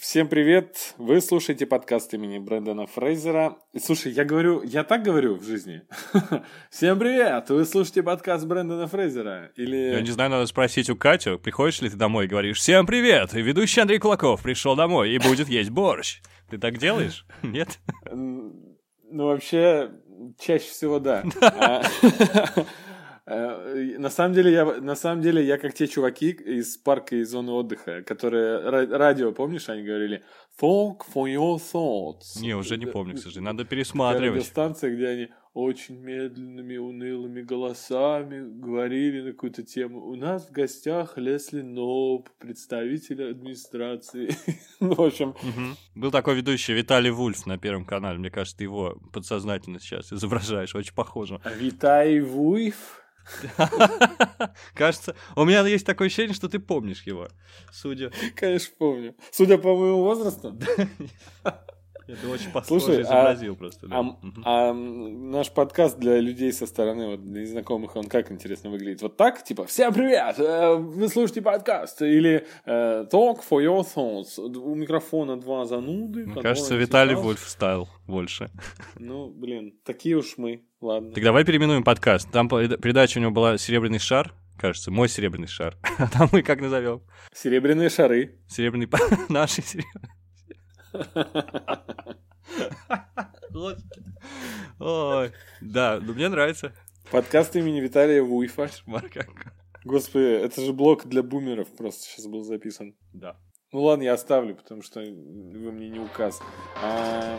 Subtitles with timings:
[0.00, 0.94] Всем привет!
[0.96, 3.58] Вы слушаете подкаст имени Брэндона Фрейзера.
[3.78, 5.82] Слушай, я говорю, я так говорю в жизни.
[6.70, 7.50] Всем привет!
[7.50, 9.52] Вы слушаете подкаст Брэндона Фрейзера.
[9.56, 9.76] Или...
[9.76, 13.34] Я не знаю, надо спросить у Катю, приходишь ли ты домой и говоришь «Всем привет!
[13.34, 16.22] Ведущий Андрей Кулаков пришел домой и будет есть борщ».
[16.48, 17.26] Ты так делаешь?
[17.42, 17.78] Нет?
[18.10, 19.90] Ну, вообще,
[20.38, 21.24] чаще всего да.
[23.30, 27.22] Э, на самом деле, я, на самом деле, я как те чуваки из парка и
[27.22, 30.24] зоны отдыха, которые радио, помнишь, они говорили
[30.60, 32.40] «Talk for your thoughts».
[32.40, 34.40] Не, уже не помню, к сожалению, надо пересматривать.
[34.40, 40.06] Радиостанция, где они очень медленными, унылыми голосами говорили на какую-то тему.
[40.06, 44.36] У нас в гостях Лесли Ноуп, представитель администрации.
[44.80, 45.30] ну, в общем...
[45.30, 45.76] Угу.
[45.96, 48.18] Был такой ведущий Виталий Вульф на Первом канале.
[48.18, 50.74] Мне кажется, ты его подсознательно сейчас изображаешь.
[50.74, 51.40] Очень похоже.
[51.42, 53.00] А Виталий Вульф?
[54.74, 57.28] Кажется, у меня есть такое ощущение, что ты помнишь его.
[57.72, 58.10] Судя...
[58.34, 59.14] Конечно, помню.
[59.30, 60.58] Судя по моему возрасту.
[62.12, 63.86] Это очень похоже а изобразил а, просто.
[63.86, 63.98] Да.
[63.98, 69.02] А, а наш подкаст для людей со стороны, вот для незнакомых, он как интересно выглядит?
[69.02, 74.40] Вот так, типа, всем привет, э, вы слушаете подкаст, или э, Talk for your thoughts.
[74.40, 76.26] У микрофона два зануды.
[76.26, 78.50] Мне кажется, Виталий Вольф стайл больше.
[78.98, 81.12] Ну, блин, такие уж мы, ладно.
[81.12, 82.30] Так давай переименуем подкаст.
[82.32, 85.76] Там передача у него была «Серебряный шар», кажется, мой серебряный шар.
[85.98, 87.02] А там мы как назовем?
[87.32, 88.38] Серебряные шары.
[88.48, 88.88] Серебряный...
[89.28, 90.19] Наши серебряные.
[94.78, 96.72] Ой, да, ну мне нравится.
[97.10, 98.70] Подкаст имени Виталия Вуйфа.
[99.84, 102.94] Господи, это же блок для бумеров просто сейчас был записан.
[103.12, 103.36] Да.
[103.72, 106.40] Ну ладно, я оставлю, потому что вы мне не указ.
[106.82, 107.38] А...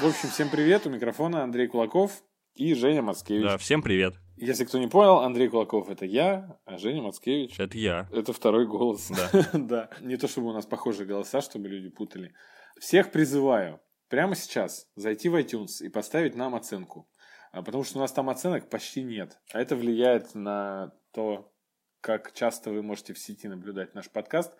[0.00, 2.22] В общем, всем привет, у микрофона Андрей Кулаков
[2.54, 3.42] и Женя Мацкевич.
[3.42, 4.14] Да, всем привет.
[4.40, 7.58] Если кто не понял, Андрей Кулаков это я, а Женя Мацкевич.
[7.58, 8.08] Это я.
[8.12, 9.10] Это второй голос.
[9.10, 9.50] Да.
[9.58, 9.90] да.
[10.00, 12.32] Не то чтобы у нас похожие голоса, чтобы люди путали.
[12.78, 17.08] Всех призываю прямо сейчас зайти в iTunes и поставить нам оценку.
[17.50, 19.38] А, потому что у нас там оценок почти нет.
[19.52, 21.52] А это влияет на то,
[22.00, 24.54] как часто вы можете в сети наблюдать наш подкаст.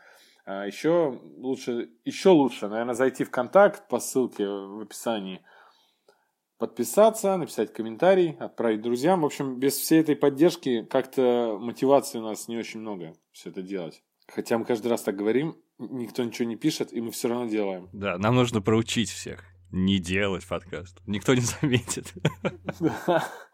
[0.45, 5.41] А еще лучше, еще лучше, наверное, зайти в контакт по ссылке в описании–
[6.59, 9.23] подписаться, написать комментарий, отправить друзьям.
[9.23, 13.63] В общем, без всей этой поддержки как-то мотивации у нас не очень много все это
[13.63, 14.03] делать.
[14.27, 17.89] Хотя мы каждый раз так говорим, никто ничего не пишет, и мы все равно делаем.
[17.93, 20.99] Да, нам нужно проучить всех не делать подкаст.
[21.07, 22.13] Никто не заметит.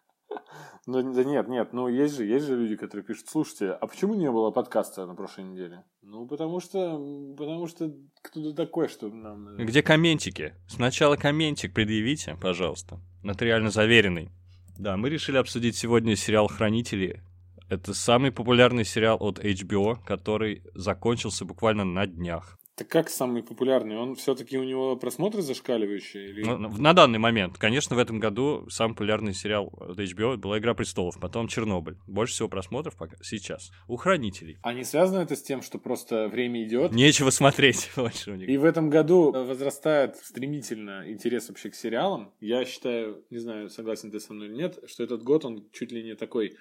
[0.87, 4.15] Ну, да нет, нет, ну есть же, есть же люди, которые пишут, слушайте, а почему
[4.15, 5.83] не было подкаста на прошлой неделе?
[6.03, 6.99] Ну, потому что,
[7.39, 7.91] потому что
[8.21, 9.57] кто-то такой, что нам...
[9.57, 10.55] Где комментики?
[10.69, 13.01] Сначала комментик предъявите, пожалуйста.
[13.23, 14.31] Нотариально заверенный.
[14.79, 17.23] Да, мы решили обсудить сегодня сериал «Хранители».
[17.71, 22.59] Это самый популярный сериал от HBO, который закончился буквально на днях.
[22.77, 23.97] Так как самый популярный?
[23.97, 26.31] Он все-таки у него просмотры зашкаливающие?
[26.31, 26.43] Или...
[26.43, 30.75] На, на данный момент, конечно, в этом году самый популярный сериал от HBO была «Игра
[30.75, 31.97] престолов», потом «Чернобыль».
[32.09, 33.71] Больше всего просмотров пока сейчас.
[33.87, 34.59] У «Хранителей».
[34.63, 36.91] А не связано это с тем, что просто время идет?
[36.91, 38.49] Нечего смотреть больше у них.
[38.49, 42.33] И в этом году возрастает стремительно интерес вообще к сериалам.
[42.41, 45.93] Я считаю, не знаю, согласен ты со мной или нет, что этот год он чуть
[45.93, 46.57] ли не такой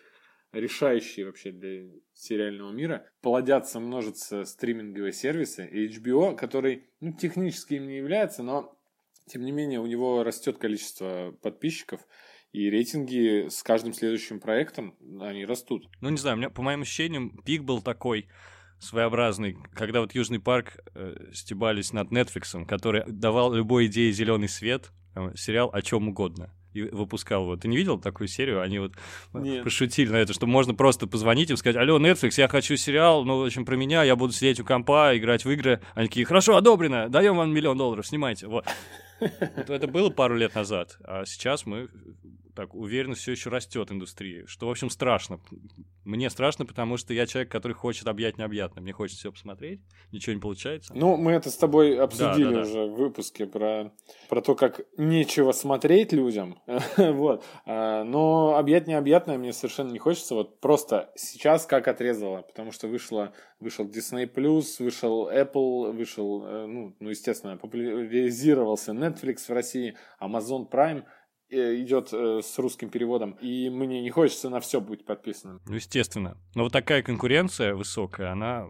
[0.53, 3.05] решающие вообще для сериального мира.
[3.21, 5.69] Плодятся, множатся стриминговые сервисы.
[5.71, 8.77] HBO, который ну, технически им не является, но
[9.25, 12.01] тем не менее у него растет количество подписчиков.
[12.51, 15.87] И рейтинги с каждым следующим проектом, они растут.
[16.01, 18.29] Ну, не знаю, у меня, по моим ощущениям, пик был такой
[18.79, 24.91] своеобразный, когда вот Южный парк э, стебались над Netflix, который давал любой идее зеленый свет,
[25.15, 27.45] э, сериал о чем угодно и выпускал.
[27.45, 27.61] Вот.
[27.61, 28.61] Ты не видел такую серию?
[28.61, 28.93] Они вот
[29.33, 29.63] Нет.
[29.63, 33.39] пошутили на это, что можно просто позвонить им, сказать, алло, Netflix, я хочу сериал, ну,
[33.39, 35.81] в общем, про меня, я буду сидеть у компа, играть в игры.
[35.93, 38.47] Они такие, хорошо, одобрено, даем вам миллион долларов, снимайте.
[38.47, 38.65] Вот.
[39.19, 41.89] Это было пару лет назад, а сейчас мы
[42.55, 45.39] так уверенно все еще растет индустрия, что, в общем, страшно.
[46.03, 48.81] Мне страшно, потому что я человек, который хочет объять необъятно.
[48.81, 49.81] Мне хочется все посмотреть,
[50.11, 50.93] ничего не получается.
[50.95, 52.85] Ну, мы это с тобой обсудили да, да, уже да.
[52.85, 53.91] в выпуске про,
[54.29, 56.59] про то, как нечего смотреть людям.
[56.97, 57.43] вот.
[57.65, 60.35] А, но объять необъятное мне совершенно не хочется.
[60.35, 64.29] Вот просто сейчас как отрезало, потому что вышло, вышел Disney+,
[64.79, 71.03] вышел Apple, вышел, э, ну, ну, естественно, популяризировался Netflix в России, Amazon Prime–
[71.53, 75.61] идет э, с русским переводом, и мне не хочется на все быть подписанным.
[75.65, 76.37] Ну, естественно.
[76.55, 78.67] Но вот такая конкуренция высокая, она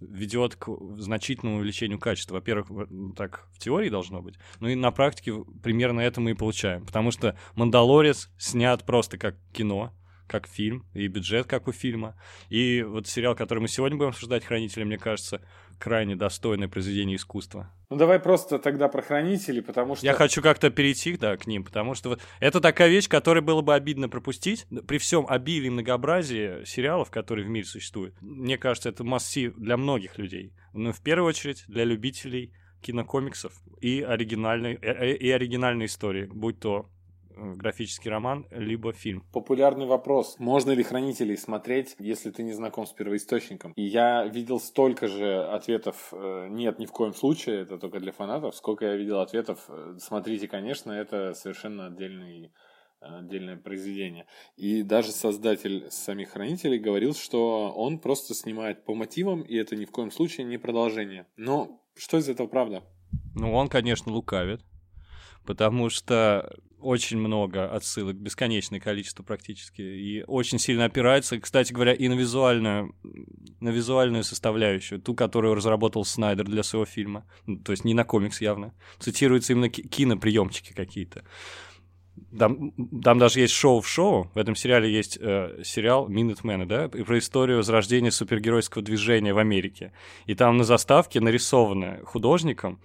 [0.00, 2.34] ведет к значительному увеличению качества.
[2.34, 6.86] Во-первых, так в теории должно быть, ну и на практике примерно это мы и получаем.
[6.86, 9.92] Потому что «Мандалорец» снят просто как кино,
[10.28, 12.14] как фильм, и бюджет, как у фильма.
[12.48, 15.40] И вот сериал, который мы сегодня будем обсуждать, «Хранители», мне кажется,
[15.78, 17.72] крайне достойное произведение искусства.
[17.90, 20.04] Ну давай просто тогда про хранителей, потому что...
[20.04, 23.62] Я хочу как-то перейти, да, к ним, потому что вот это такая вещь, которую было
[23.62, 24.66] бы обидно пропустить.
[24.86, 28.14] При всем обилии и многообразии сериалов, которые в мире существуют.
[28.20, 30.52] Мне кажется, это массив для многих людей.
[30.74, 32.52] Но в первую очередь для любителей
[32.82, 36.97] кинокомиксов и оригинальной, и, э, и оригинальной истории, будь то Э,
[37.56, 39.24] графический роман, либо фильм.
[39.32, 40.36] Популярный вопрос.
[40.38, 43.72] Можно ли хранителей смотреть, если ты не знаком с первоисточником?
[43.76, 48.12] И я видел столько же ответов э, «нет, ни в коем случае, это только для
[48.12, 52.52] фанатов», сколько я видел ответов э, «смотрите, конечно, это совершенно отдельный
[53.00, 54.26] отдельное произведение.
[54.56, 59.84] И даже создатель самих хранителей говорил, что он просто снимает по мотивам, и это ни
[59.84, 61.26] в коем случае не продолжение.
[61.36, 62.82] Но что из этого правда?
[63.34, 64.62] Ну, он, конечно, лукавит,
[65.46, 72.08] потому что очень много отсылок, бесконечное количество практически, и очень сильно опирается, кстати говоря, и
[72.08, 72.94] на визуальную,
[73.60, 78.04] на визуальную составляющую, ту, которую разработал Снайдер для своего фильма, ну, то есть не на
[78.04, 81.24] комикс явно, цитируются именно киноприемчики какие-то.
[82.36, 82.72] Там,
[83.02, 84.30] там даже есть шоу в шоу.
[84.34, 89.38] В этом сериале есть э, сериал Минутмены, да, и про историю возрождения супергеройского движения в
[89.38, 89.92] Америке.
[90.26, 92.80] И там на заставке нарисовано художником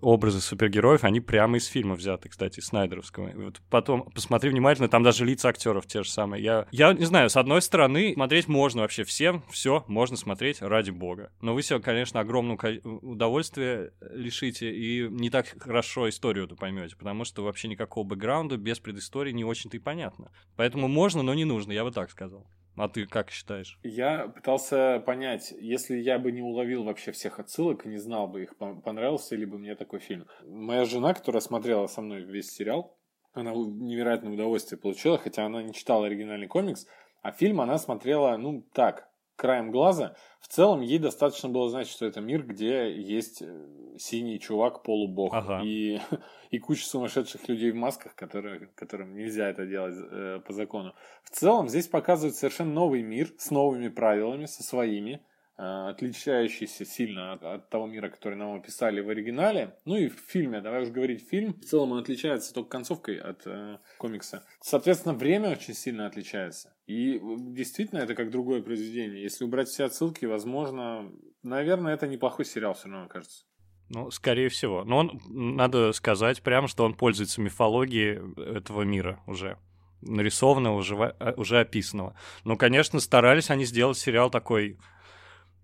[0.00, 3.30] образы супергероев, они прямо из фильма взяты, кстати, Снайдеровского.
[3.34, 6.42] Вот потом посмотри внимательно, там даже лица актеров те же самые.
[6.42, 10.90] Я, я не знаю, с одной стороны, смотреть можно вообще всем, все можно смотреть ради
[10.90, 11.30] бога.
[11.40, 17.44] Но вы себе, конечно, огромного удовольствия лишите и не так хорошо историю-то поймете, потому что
[17.44, 20.30] вообще никакого бэкграунда без предыстории не очень-то и понятно.
[20.56, 22.46] Поэтому можно, но не нужно, я бы так сказал.
[22.76, 23.78] А ты как считаешь?
[23.82, 28.42] Я пытался понять, если я бы не уловил вообще всех отсылок и не знал бы
[28.42, 30.26] их, понравился ли бы мне такой фильм.
[30.44, 32.98] Моя жена, которая смотрела со мной весь сериал,
[33.32, 36.86] она невероятное удовольствие получила, хотя она не читала оригинальный комикс,
[37.22, 40.16] а фильм она смотрела, ну, так, краем глаза.
[40.40, 45.32] В целом, ей достаточно было знать, что это мир, где есть э, синий чувак, полубог.
[45.34, 45.62] Ага.
[45.64, 46.00] И,
[46.50, 50.94] и куча сумасшедших людей в масках, которые, которым нельзя это делать э, по закону.
[51.22, 55.22] В целом, здесь показывают совершенно новый мир с новыми правилами, со своими.
[55.58, 59.74] Э, отличающийся сильно от, от того мира, который нам описали в оригинале.
[59.86, 61.54] Ну и в фильме, давай уж говорить фильм.
[61.54, 64.44] В целом он отличается только концовкой от э, комикса.
[64.60, 66.74] Соответственно, время очень сильно отличается.
[66.86, 69.22] И действительно это как другое произведение.
[69.22, 71.10] Если убрать все отсылки, возможно,
[71.42, 73.46] наверное, это неплохой сериал все равно кажется.
[73.88, 74.84] Ну, скорее всего.
[74.84, 79.56] Но он, надо сказать прямо, что он пользуется мифологией этого мира уже
[80.02, 82.14] нарисованного, уже, э, уже описанного.
[82.44, 84.78] Но, конечно, старались они сделать сериал такой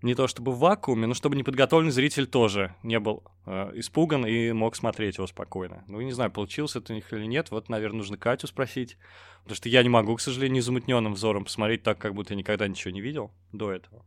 [0.03, 4.51] не то чтобы в вакууме, но чтобы неподготовленный зритель тоже не был э, испуган и
[4.51, 5.83] мог смотреть его спокойно.
[5.87, 7.51] Ну, не знаю, получилось это у них или нет.
[7.51, 8.97] Вот, наверное, нужно Катю спросить.
[9.43, 12.67] Потому что я не могу, к сожалению, незамутненным взором посмотреть так, как будто я никогда
[12.67, 14.05] ничего не видел до этого.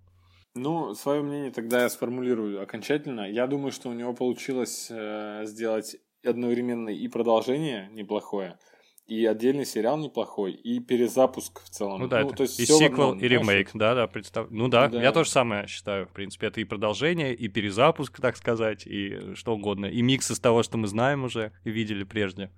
[0.55, 3.31] Ну, свое мнение тогда я сформулирую окончательно.
[3.31, 8.59] Я думаю, что у него получилось э, сделать одновременно и продолжение неплохое,
[9.06, 12.00] и отдельный сериал неплохой, и перезапуск в целом.
[12.00, 14.49] Ну да, ну, это то есть и сиквел, одном, и ремейк, да, да, представь.
[14.50, 18.37] Ну да, да, я тоже самое считаю, в принципе, это и продолжение, и перезапуск, так
[18.37, 22.50] сказать, и что угодно, и микс из того, что мы знаем уже и видели прежде.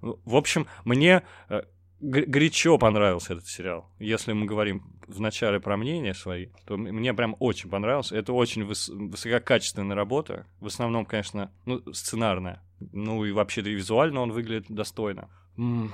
[0.00, 1.62] В общем, мне э,
[2.00, 3.90] горячо понравился этот сериал.
[3.98, 8.16] Если мы говорим вначале про мнения свои, то мне прям очень понравился.
[8.16, 10.46] Это очень выс- высококачественная работа.
[10.60, 12.62] В основном, конечно, ну, сценарная.
[12.92, 15.30] Ну и вообще да и визуально он выглядит достойно.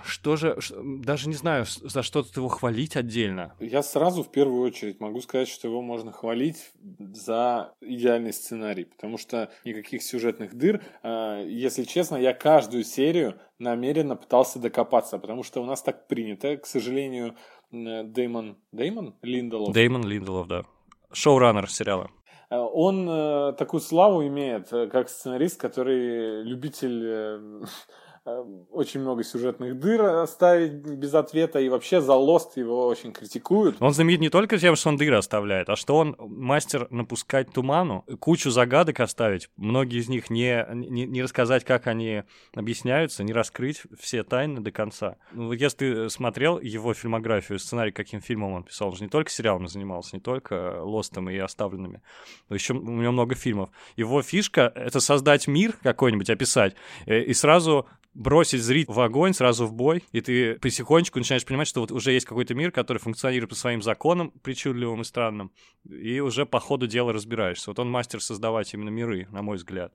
[0.05, 3.55] Что же, даже не знаю, за что-то его хвалить отдельно.
[3.61, 9.19] Я сразу в первую очередь могу сказать, что его можно хвалить за идеальный сценарий, потому
[9.19, 10.83] что никаких сюжетных дыр.
[11.03, 16.57] А, если честно, я каждую серию намеренно пытался докопаться, потому что у нас так принято,
[16.57, 17.37] к сожалению,
[17.71, 19.75] Дэймон, Дэймон Линделов.
[19.75, 20.65] Дэймон Линделов, да.
[21.13, 22.11] Шоураннер сериала.
[22.51, 27.63] А, он э, такую славу имеет, э, как сценарист, который любитель э,
[28.25, 33.77] очень много сюжетных дыр оставить без ответа, и вообще за Lost его очень критикуют.
[33.81, 38.05] Он знаменит не только тем, что он дыры оставляет, а что он мастер напускать туману,
[38.21, 42.25] кучу загадок оставить, многие из них не, не, не рассказать, как они
[42.55, 45.17] объясняются, не раскрыть все тайны до конца.
[45.33, 49.31] Ну, если ты смотрел его фильмографию, сценарий, каким фильмом он писал, он же не только
[49.31, 52.03] сериалами занимался, не только Лостом и оставленными,
[52.51, 53.71] но еще у него много фильмов.
[53.97, 56.75] Его фишка— это создать мир какой-нибудь, описать,
[57.07, 57.87] э, и сразу
[58.21, 62.13] бросить зрителя в огонь, сразу в бой, и ты потихонечку начинаешь понимать, что вот уже
[62.13, 65.53] есть какой-то мир, который функционирует по своим законам, причудливым и странным,
[65.89, 67.71] и уже по ходу дела разбираешься.
[67.71, 69.95] Вот он мастер создавать именно миры, на мой взгляд.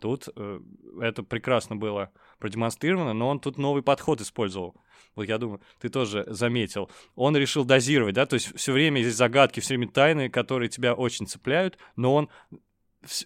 [0.00, 0.60] Тут э,
[1.00, 2.10] это прекрасно было
[2.40, 4.74] продемонстрировано, но он тут новый подход использовал.
[5.14, 6.90] Вот я думаю, ты тоже заметил.
[7.14, 10.94] Он решил дозировать, да, то есть все время есть загадки, все время тайны, которые тебя
[10.94, 12.30] очень цепляют, но он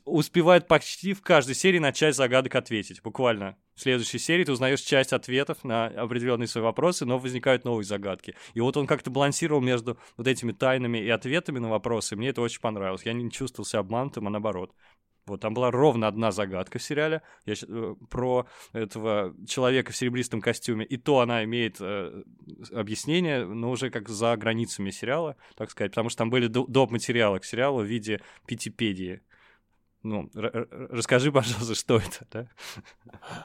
[0.05, 3.03] успевает почти в каждой серии на часть загадок ответить.
[3.03, 3.57] Буквально.
[3.75, 8.37] В следующей серии ты узнаешь часть ответов на определенные свои вопросы, но возникают новые загадки.
[8.55, 12.15] И вот он как-то балансировал между вот этими тайнами и ответами на вопросы.
[12.15, 13.05] Мне это очень понравилось.
[13.05, 14.73] Я не чувствовал себя обманутым, а наоборот.
[15.27, 20.41] Вот там была ровно одна загадка в сериале я, э, про этого человека в серебристом
[20.41, 20.85] костюме.
[20.85, 22.23] И то она имеет э,
[22.73, 26.91] объяснение, но уже как за границами сериала, так сказать, потому что там были доп.
[26.91, 29.23] материалы к сериалу в виде питипедии.
[30.05, 32.47] Ну, расскажи, пожалуйста, что это, да?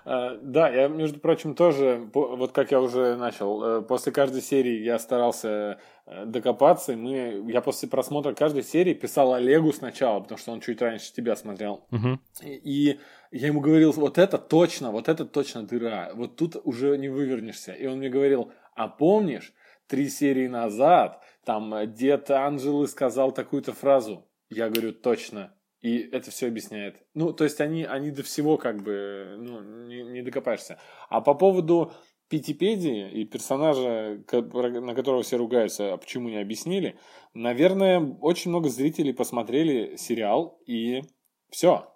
[0.04, 4.84] А, да, я, между прочим, тоже, вот как я уже начал, э, после каждой серии
[4.84, 10.38] я старался э, докопаться, и мы, я после просмотра каждой серии писал Олегу сначала, потому
[10.38, 11.88] что он чуть раньше тебя смотрел.
[11.92, 12.20] Угу.
[12.44, 13.00] И
[13.32, 17.72] я ему говорил, вот это точно, вот это точно дыра, вот тут уже не вывернешься.
[17.72, 19.54] И он мне говорил, а помнишь,
[19.88, 24.26] три серии назад там дед Анжелы сказал такую-то фразу?
[24.50, 25.54] Я говорю, точно.
[25.82, 27.04] И это все объясняет.
[27.14, 30.80] Ну, то есть они, они до всего как бы ну, не, не докопаешься.
[31.10, 31.94] А по поводу
[32.30, 37.00] Питипедии и персонажа, на которого все ругаются, а почему не объяснили,
[37.34, 41.02] наверное, очень много зрителей посмотрели сериал и
[41.50, 41.92] все.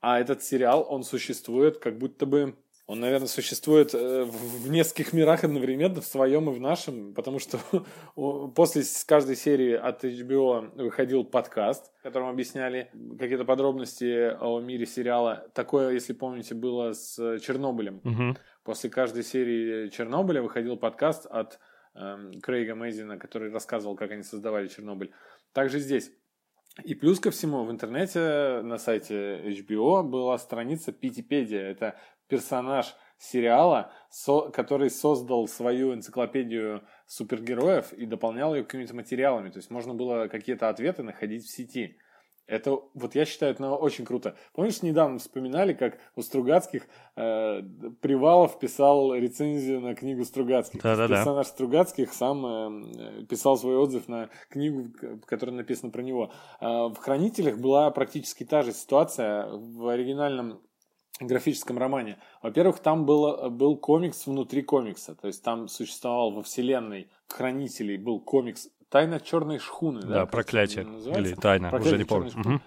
[0.00, 5.44] А этот сериал, он существует как будто бы он, наверное, существует э, в нескольких мирах
[5.44, 7.58] одновременно, в своем и в нашем, потому что
[8.54, 15.46] после каждой серии от HBO выходил подкаст, в котором объясняли какие-то подробности о мире сериала.
[15.54, 18.00] Такое, если помните, было с Чернобылем.
[18.04, 18.36] Угу.
[18.64, 21.60] После каждой серии Чернобыля выходил подкаст от
[21.94, 25.12] э, Крейга Мейзина, который рассказывал, как они создавали Чернобыль.
[25.52, 26.10] Также здесь.
[26.84, 31.70] И плюс ко всему, в интернете на сайте HBO была страница Питипедия.
[31.70, 31.96] Это
[32.32, 39.50] персонаж сериала, со, который создал свою энциклопедию супергероев и дополнял ее какими-то материалами.
[39.50, 41.98] То есть можно было какие-то ответы находить в сети.
[42.46, 44.34] Это, вот я считаю, это очень круто.
[44.54, 46.86] Помнишь, недавно вспоминали, как у Стругацких
[47.16, 47.62] э,
[48.00, 50.82] Привалов писал рецензию на книгу Стругацких.
[50.82, 51.16] Да, да, да.
[51.16, 54.90] Персонаж Стругацких сам э, писал свой отзыв на книгу,
[55.26, 56.32] которая написана про него.
[56.60, 59.48] Э, в «Хранителях» была практически та же ситуация.
[59.52, 60.62] В оригинальном
[61.26, 62.18] графическом романе.
[62.42, 65.14] Во-первых, там было, был комикс внутри комикса.
[65.14, 70.02] То есть там существовал во вселенной хранителей был комикс «Тайна черной шхуны».
[70.02, 70.84] Да, да проклятие.
[70.84, 72.30] Или «Тайна», проклятие уже не помню.
[72.38, 72.60] Угу.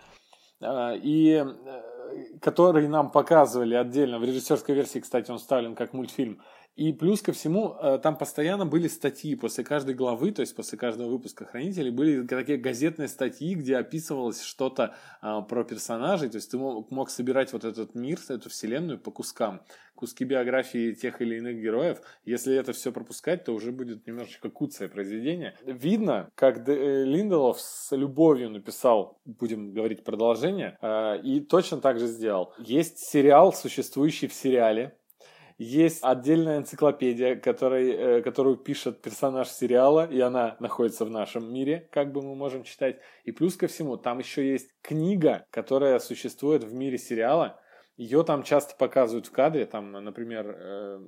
[1.03, 4.19] И э, который нам показывали отдельно.
[4.19, 6.41] В режиссерской версии, кстати, он вставлен как мультфильм.
[6.75, 10.77] И плюс ко всему, э, там постоянно были статьи после каждой главы, то есть после
[10.77, 16.51] каждого выпуска «Хранителей» были такие газетные статьи, где описывалось что-то а, про персонажей, то есть
[16.51, 19.61] ты мог, собирать вот этот мир, эту вселенную по кускам,
[19.95, 22.01] куски биографии тех или иных героев.
[22.25, 25.55] Если это все пропускать, то уже будет немножечко куцое произведение.
[25.65, 32.07] Видно, как э, Линделов с любовью написал, будем говорить, продолжение, а, и точно так же
[32.07, 32.53] сделал.
[32.59, 34.97] Есть сериал, существующий в сериале,
[35.57, 41.87] есть отдельная энциклопедия, который, э, которую пишет персонаж сериала, и она находится в нашем мире,
[41.91, 42.99] как бы мы можем читать.
[43.23, 47.59] И плюс ко всему, там еще есть книга, которая существует в мире сериала,
[47.97, 50.99] ее там часто показывают в кадре, там, например, э,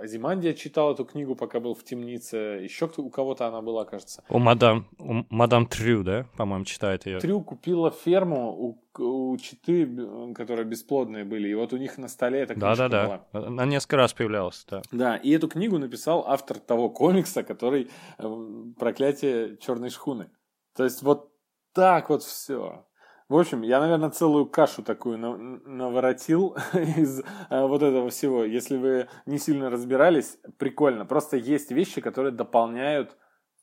[0.00, 4.24] Азимандия читал эту книгу, пока был в темнице, еще у кого-то она была, кажется.
[4.30, 7.20] У мадам, у мадам Трю, да, по-моему, читает ее.
[7.20, 9.86] Трю купила ферму у, у читы,
[10.34, 13.26] которые бесплодные были, и вот у них на столе эта книжка да, да, была.
[13.32, 14.82] Да, Она несколько раз появлялась, да.
[14.90, 18.36] Да, и эту книгу написал автор того комикса, который э,
[18.78, 20.30] «Проклятие черной шхуны».
[20.74, 21.30] То есть вот
[21.74, 22.86] так вот все.
[23.30, 27.24] В общем, я, наверное, целую кашу такую наворотил из э,
[27.64, 28.42] вот этого всего.
[28.42, 31.06] Если вы не сильно разбирались, прикольно.
[31.06, 33.16] Просто есть вещи, которые дополняют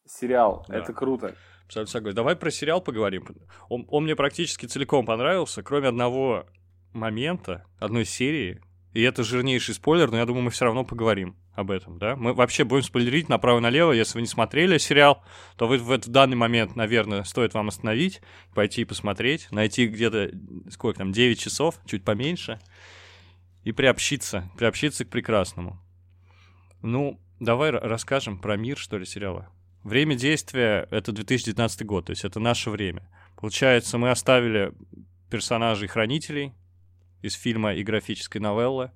[0.06, 0.66] сериал.
[0.70, 0.78] Да.
[0.78, 1.36] Это круто.
[1.66, 2.16] Абсолютно согласен.
[2.16, 3.28] Давай про сериал поговорим.
[3.68, 6.46] Он, он мне практически целиком понравился, кроме одного
[6.94, 8.62] момента, одной серии.
[8.98, 12.16] И это жирнейший спойлер, но я думаю, мы все равно поговорим об этом, да?
[12.16, 13.92] Мы вообще будем спойлерить направо-налево.
[13.92, 15.24] Если вы не смотрели сериал,
[15.56, 18.22] то вы в этот данный момент, наверное, стоит вам остановить,
[18.56, 20.32] пойти и посмотреть, найти где-то,
[20.72, 22.60] сколько там, 9 часов, чуть поменьше,
[23.64, 25.80] и приобщиться, приобщиться к прекрасному.
[26.82, 29.48] Ну, давай расскажем про мир, что ли, сериала.
[29.84, 33.08] Время действия— это 2019 год, то есть это наше время.
[33.36, 34.74] Получается, мы оставили
[35.30, 36.56] персонажей хранителей
[37.22, 38.92] из фильма и графической новеллы,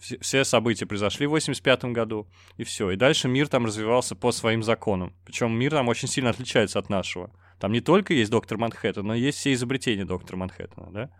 [0.00, 2.90] все события произошли в 85 году, и все.
[2.90, 5.14] И дальше мир там развивался по своим законам.
[5.24, 7.30] Причем мир там очень сильно отличается от нашего.
[7.58, 11.10] Там не только есть доктор Манхэттен, но есть все изобретения доктора Манхэттена, да?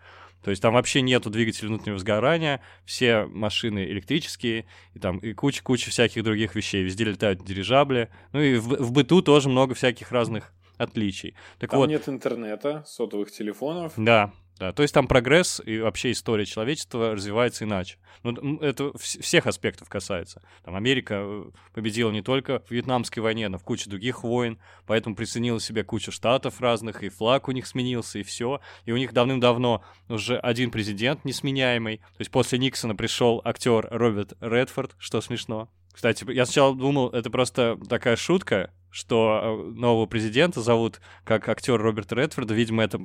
[0.42, 4.64] То есть там вообще нету двигателя внутреннего сгорания, все машины электрические,
[4.94, 6.82] и там и куча-куча всяких других вещей.
[6.82, 8.08] Везде летают дирижабли.
[8.32, 11.34] Ну и в, в быту тоже много всяких разных отличий.
[11.58, 13.92] Так там вот, нет интернета, сотовых телефонов.
[13.98, 17.96] Да, да, то есть там прогресс и вообще история человечества развивается иначе.
[18.22, 20.42] Ну, это всех аспектов касается.
[20.62, 25.16] Там Америка э, победила не только в Вьетнамской войне, но в куче других войн, поэтому
[25.16, 28.60] присоединила себе кучу штатов разных, и флаг у них сменился, и все.
[28.84, 31.96] И у них давным-давно уже один президент несменяемый.
[31.96, 35.70] То есть после Никсона пришел актер Роберт Редфорд, что смешно.
[35.90, 41.80] Кстати, я сначала думал, это просто такая шутка, что э, нового президента зовут как актер
[41.80, 42.54] Роберта Редфорда.
[42.54, 42.98] Видимо, это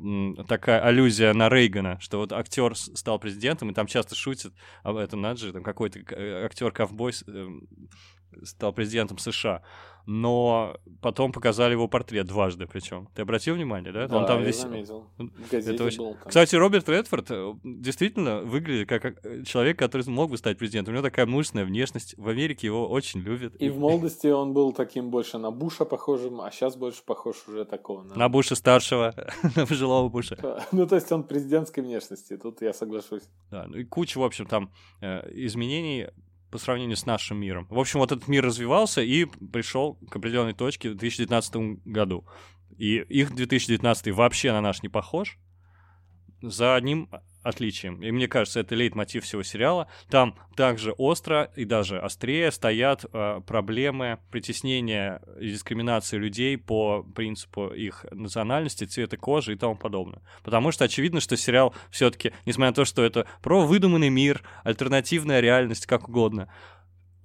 [0.47, 5.21] такая аллюзия на Рейгана, что вот актер стал президентом, и там часто шутят об этом,
[5.21, 7.67] надо же, там какой-то э, актер-ковбой эм,
[8.43, 9.61] стал президентом США
[10.05, 13.09] но потом показали его портрет дважды причем.
[13.15, 14.07] Ты обратил внимание, да?
[14.07, 14.61] Да, Он там я вис...
[14.61, 15.07] заметил.
[15.51, 15.97] Это очень...
[15.97, 16.27] был там.
[16.27, 20.93] Кстати, Роберт Редфорд э, действительно выглядит как человек, который мог бы стать президентом.
[20.93, 22.15] У него такая мужественная внешность.
[22.17, 23.55] В Америке его очень любят.
[23.55, 27.65] И в молодости он был таким больше на Буша похожим, а сейчас больше похож уже
[27.65, 28.03] такого.
[28.03, 29.13] На, на Буша старшего,
[29.55, 30.65] на пожилого Буша.
[30.71, 33.23] Ну, то есть он президентской внешности, тут я соглашусь.
[33.49, 36.07] Да, ну и куча, в общем, там э, изменений
[36.55, 37.67] по сравнению с нашим миром.
[37.69, 42.25] В общем, вот этот мир развивался и пришел к определенной точке в 2019 году.
[42.77, 45.37] И их 2019 вообще на наш не похож.
[46.41, 47.09] За одним
[47.45, 48.01] отличием.
[48.01, 49.87] И мне кажется, это лейтмотив всего сериала.
[50.09, 57.67] Там также остро и даже острее стоят э, проблемы притеснения и дискриминации людей по принципу
[57.67, 60.21] их национальности, цвета кожи и тому подобное.
[60.43, 65.39] Потому что очевидно, что сериал все-таки, несмотря на то, что это про выдуманный мир, альтернативная
[65.39, 66.49] реальность, как угодно,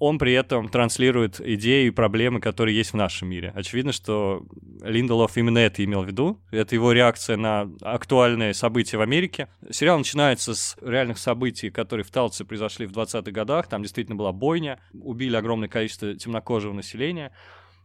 [0.00, 3.52] он при этом транслирует идеи и проблемы, которые есть в нашем мире.
[3.54, 4.44] Очевидно, что
[4.82, 6.40] Линдолов именно это имел в виду.
[6.50, 9.48] Это его реакция на актуальные события в Америке.
[9.70, 13.68] Сериал начинается с реальных событий, которые в Талце произошли в 20-х годах.
[13.68, 17.30] Там действительно была бойня, убили огромное количество темнокожего населения.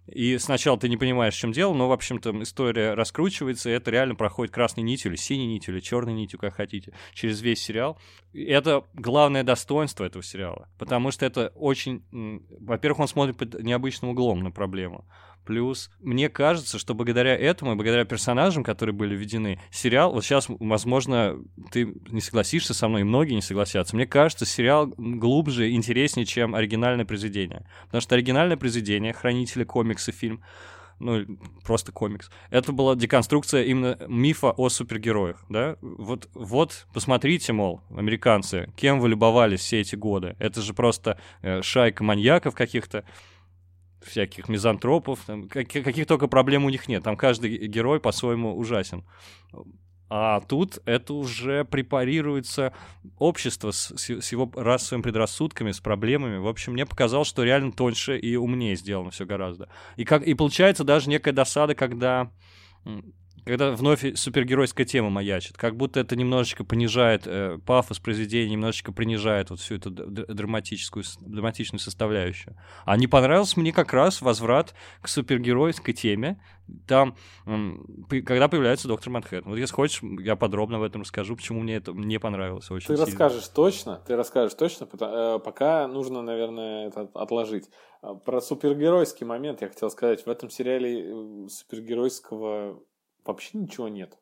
[0.08, 3.90] И сначала ты не понимаешь, в чем дело, но, в общем-то, история раскручивается, и это
[3.92, 8.00] реально проходит красной нитью, или синей нитью, или черной нитью, как хотите, через весь сериал.
[8.32, 12.04] И это главное достоинство этого сериала, потому что это очень...
[12.60, 15.06] Во-первых, он смотрит под необычным углом на проблему.
[15.46, 20.48] Плюс, мне кажется, что благодаря этому и благодаря персонажам, которые были введены, сериал, вот сейчас,
[20.50, 21.38] возможно,
[21.72, 26.56] ты не согласишься со мной, и многие не согласятся, мне кажется, сериал глубже, интереснее, чем
[26.56, 27.66] оригинальное произведение.
[27.86, 30.42] Потому что оригинальное произведение, хранители комиксы, фильм,
[31.00, 31.26] ну,
[31.66, 32.30] просто комикс.
[32.50, 35.78] Это была деконструкция именно мифа о супергероях, да?
[35.82, 40.36] Вот, вот посмотрите, мол, американцы, кем вы любовались все эти годы.
[40.40, 43.04] Это же просто э, шайка маньяков каких-то,
[44.06, 47.04] всяких мизантропов, там, каких, каких только проблем у них нет.
[47.04, 49.04] Там каждый герой по-своему ужасен.
[50.08, 52.74] А тут это уже препарируется
[53.18, 56.38] общество с, с его расовыми предрассудками, с проблемами.
[56.38, 59.68] В общем, мне показалось, что реально тоньше и умнее сделано все гораздо.
[59.96, 62.32] И, как, и получается даже некая досада, когда
[63.46, 69.52] когда вновь супергеройская тема маячит, как будто это немножечко понижает э, пафос произведения, немножечко принижает
[69.52, 72.58] вот всю эту драматическую, драматичную составляющую.
[72.86, 76.42] А не понравился мне как раз возврат к супергеройской теме,
[76.88, 77.16] там,
[78.10, 79.50] когда появляется доктор Манхэттен.
[79.52, 82.96] Вот если хочешь, я подробно в этом расскажу, почему мне это не понравилось очень Ты
[82.96, 83.06] сильно.
[83.06, 87.70] расскажешь точно, ты расскажешь точно, э, пока нужно, наверное, это отложить.
[88.02, 90.26] А, про супергеройский момент я хотел сказать.
[90.26, 92.82] В этом сериале э, супергеройского
[93.26, 94.18] вообще ничего нет.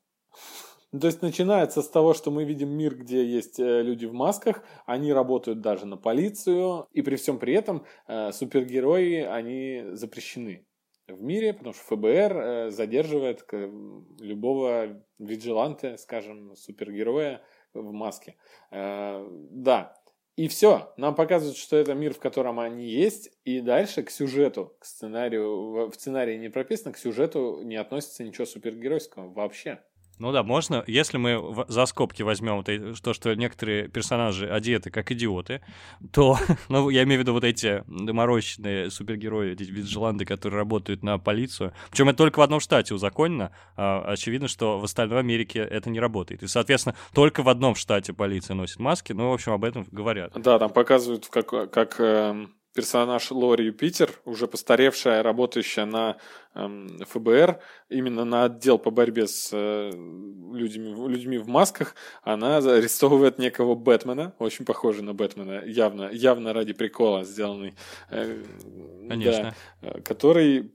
[0.99, 4.63] То есть начинается с того, что мы видим мир, где есть э, люди в масках,
[4.85, 10.67] они работают даже на полицию, и при всем при этом э, супергерои, они запрещены
[11.07, 13.43] в мире, потому что ФБР э, задерживает
[14.19, 17.41] любого виджиланта, скажем, супергероя
[17.73, 18.35] в маске.
[18.69, 19.95] Да,
[20.35, 24.75] и все, нам показывают, что это мир, в котором они есть, и дальше к сюжету,
[24.79, 29.83] к сценарию, в сценарии не прописано, к сюжету не относится ничего супергеройского вообще.
[30.19, 35.61] Ну да, можно, если мы за скобки возьмем то, что некоторые персонажи одеты как идиоты,
[36.11, 36.37] то,
[36.69, 41.73] ну, я имею в виду вот эти доморощенные супергерои, эти виджиланды, которые работают на полицию.
[41.89, 43.51] Причем это только в одном штате узаконено.
[43.75, 46.43] А, очевидно, что в остальной Америке это не работает.
[46.43, 49.13] И, соответственно, только в одном штате полиция носит маски.
[49.13, 50.33] Ну, в общем, об этом говорят.
[50.35, 56.17] Да, там показывают, как, как э, персонаж Лори Юпитер, уже постаревшая, работающая на
[56.55, 57.59] эм, ФБР,
[57.89, 64.33] именно на отдел по борьбе с э, людьми, людьми в масках, она арестовывает некого Бэтмена,
[64.39, 67.75] очень похожий на Бэтмена, явно, явно ради прикола сделанный.
[68.09, 68.43] Э,
[69.07, 69.55] Конечно.
[69.81, 70.73] Да, который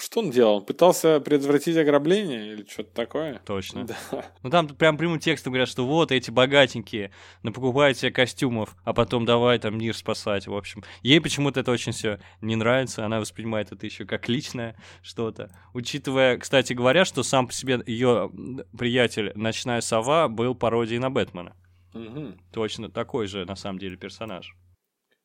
[0.00, 0.56] Что он делал?
[0.56, 3.42] Он пытался предотвратить ограбление или что-то такое?
[3.44, 3.84] Точно.
[3.84, 4.24] Да.
[4.42, 9.26] Ну там прям прямым текстом говорят, что вот эти богатенькие, покупают себе костюмов, а потом
[9.26, 10.82] давай там мир спасать, в общем.
[11.02, 15.50] Ей почему-то это очень все не нравится, она воспринимает это еще как личное что-то.
[15.74, 18.30] Учитывая, кстати говоря, что сам по себе ее
[18.78, 21.54] приятель Ночная Сова был пародией на Бэтмена.
[21.92, 22.40] Мгм.
[22.52, 24.56] Точно такой же, на самом деле, персонаж.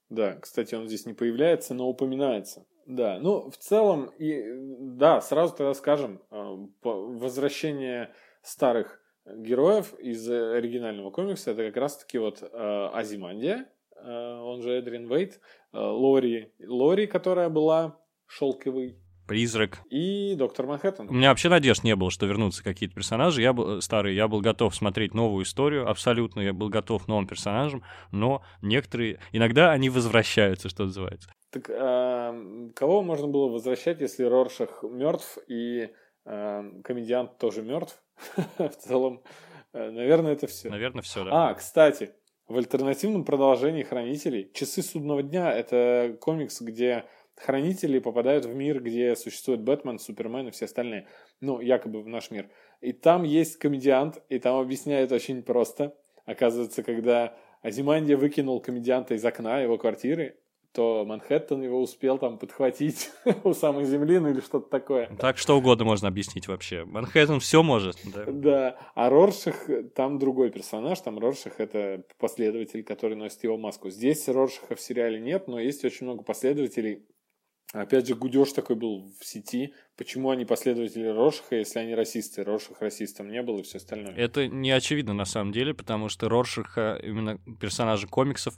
[0.09, 2.65] Да, кстати, он здесь не появляется, но упоминается.
[2.85, 4.43] Да, ну, в целом, и,
[4.79, 8.11] да, сразу тогда скажем, э, по- возвращение
[8.43, 14.07] старых героев из э, оригинального комикса, это как раз-таки вот э, Азимандия, э,
[14.39, 15.39] он же Эдрин Вейт,
[15.73, 19.79] э, Лори, Лори, которая была шелковой, Призрак.
[19.89, 21.09] и Доктор Манхэттен.
[21.09, 23.41] У меня вообще надежд не было, что вернутся какие-то персонажи.
[23.41, 27.81] Я был старый, я был готов смотреть новую историю, абсолютно, я был готов новым персонажам,
[28.11, 31.31] но некоторые, иногда они возвращаются, что называется.
[31.55, 35.89] Так э, кого можно было возвращать, если Роршах мертв и
[36.25, 38.03] э, комедиант тоже мертв?
[38.57, 39.23] В целом,
[39.71, 40.69] э, наверное, это все.
[40.69, 41.51] Наверное, все, да.
[41.51, 42.11] А, кстати,
[42.49, 47.05] в альтернативном продолжении Хранителей Часы судного дня это комикс, где
[47.37, 51.07] хранители попадают в мир, где существует Бэтмен, Супермен и все остальные.
[51.39, 52.49] Ну, якобы в наш мир.
[52.81, 55.95] И там есть комедиант, и там объясняют очень просто.
[56.25, 60.37] Оказывается, когда Азимандия выкинул комедианта из окна его квартиры,
[60.75, 63.09] то Манхэттен его успел там подхватить
[63.43, 65.09] у самой земли, ну или что-то такое.
[65.19, 66.83] Так что угодно можно объяснить вообще.
[66.83, 67.97] Манхэттен все может.
[68.13, 68.25] Да.
[68.27, 73.89] Да, а Роршах там другой персонаж, там Роршах это последователь, который носит его маску.
[73.89, 77.05] Здесь Роршаха в сериале нет, но есть очень много последователей.
[77.71, 79.73] Опять же, гудеж такой был в сети.
[79.97, 82.43] Почему они последователи Роршаха, если они расисты?
[82.43, 84.13] Роршах расистом не был и все остальное.
[84.15, 88.55] Это не очевидно на самом деле, потому что Роршаха, именно персонажа комиксов,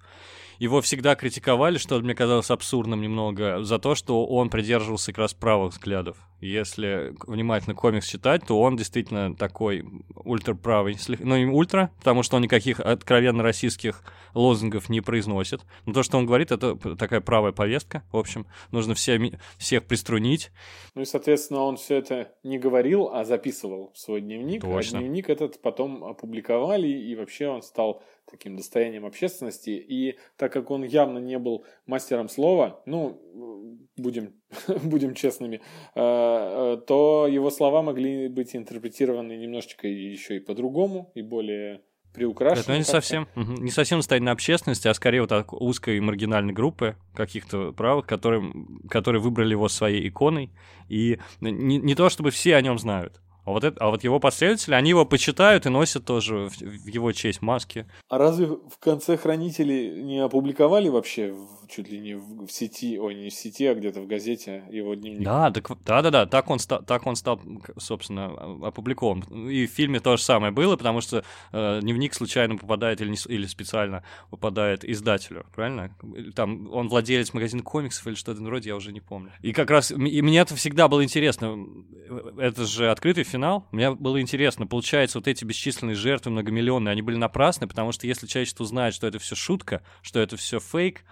[0.57, 5.33] его всегда критиковали, что мне казалось абсурдным немного, за то, что он придерживался как раз
[5.35, 6.17] правых взглядов.
[6.39, 9.83] Если внимательно комикс читать, то он действительно такой
[10.15, 10.97] ультраправый.
[11.19, 15.61] Ну, не ультра, потому что он никаких откровенно российских лозунгов не произносит.
[15.85, 18.03] Но то, что он говорит, это такая правая повестка.
[18.11, 20.51] В общем, нужно всеми- всех приструнить.
[20.93, 24.61] Ну и, соответственно, он все это не говорил, а записывал в свой дневник.
[24.61, 24.99] Точно.
[24.99, 29.71] А дневник этот потом опубликовали, и вообще он стал таким достоянием общественности.
[29.71, 33.19] И так как он явно не был мастером слова, ну,
[33.97, 34.33] будем,
[34.83, 35.59] будем честными, э,
[35.95, 41.81] э, то его слова могли быть интерпретированы немножечко еще и по-другому, и более
[42.17, 42.61] приукрашены.
[42.61, 46.95] Это не совсем, мгм, не совсем состояние общественности, а скорее вот так узкой маргинальной группы
[47.13, 48.51] каких-то правых, которые,
[48.89, 50.51] которые выбрали его своей иконой.
[50.89, 53.21] И не, не то, чтобы все о нем знают.
[53.47, 56.87] А вот, это, а вот его последователи, они его почитают и носят тоже в, в
[56.87, 57.85] его честь маски.
[58.09, 62.99] А разве в конце хранители не опубликовали вообще в- чуть ли не в, в сети,
[62.99, 65.23] ой, не в сети, а где-то в газете его дневник?
[65.23, 67.39] Да, так, да, да, да, так он, так он стал,
[67.77, 69.21] собственно, опубликован.
[69.49, 73.17] И в фильме то же самое было, потому что э, дневник случайно попадает или, не
[73.33, 75.95] или специально попадает издателю, правильно?
[76.35, 79.31] Там он владелец магазина комиксов или что-то вроде, я уже не помню.
[79.41, 81.65] И как раз и мне это всегда было интересно.
[82.37, 83.67] Это же открытый финал.
[83.71, 88.25] Мне было интересно, получается, вот эти бесчисленные жертвы многомиллионные, они были напрасны, потому что если
[88.25, 91.03] человечество узнает, что это все шутка, что это все фейк,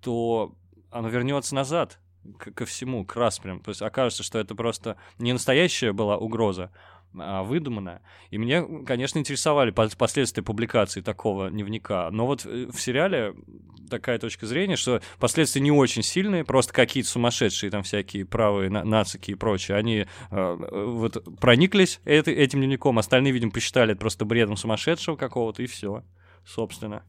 [0.00, 0.54] то
[0.90, 1.98] оно вернется назад
[2.38, 3.60] ко всему, к распрям.
[3.60, 6.70] То есть окажется, что это просто не настоящая была угроза,
[7.12, 8.02] выдуманная.
[8.30, 12.10] И мне, конечно, интересовали пос- последствия публикации такого дневника.
[12.10, 13.34] Но вот э, в сериале
[13.90, 18.84] такая точка зрения, что последствия не очень сильные, просто какие-то сумасшедшие там всякие правые на-
[18.84, 24.24] нацики и прочее, они э, вот прониклись этой- этим дневником, остальные, видимо, посчитали это просто
[24.24, 26.04] бредом сумасшедшего какого-то, и все,
[26.44, 27.04] собственно.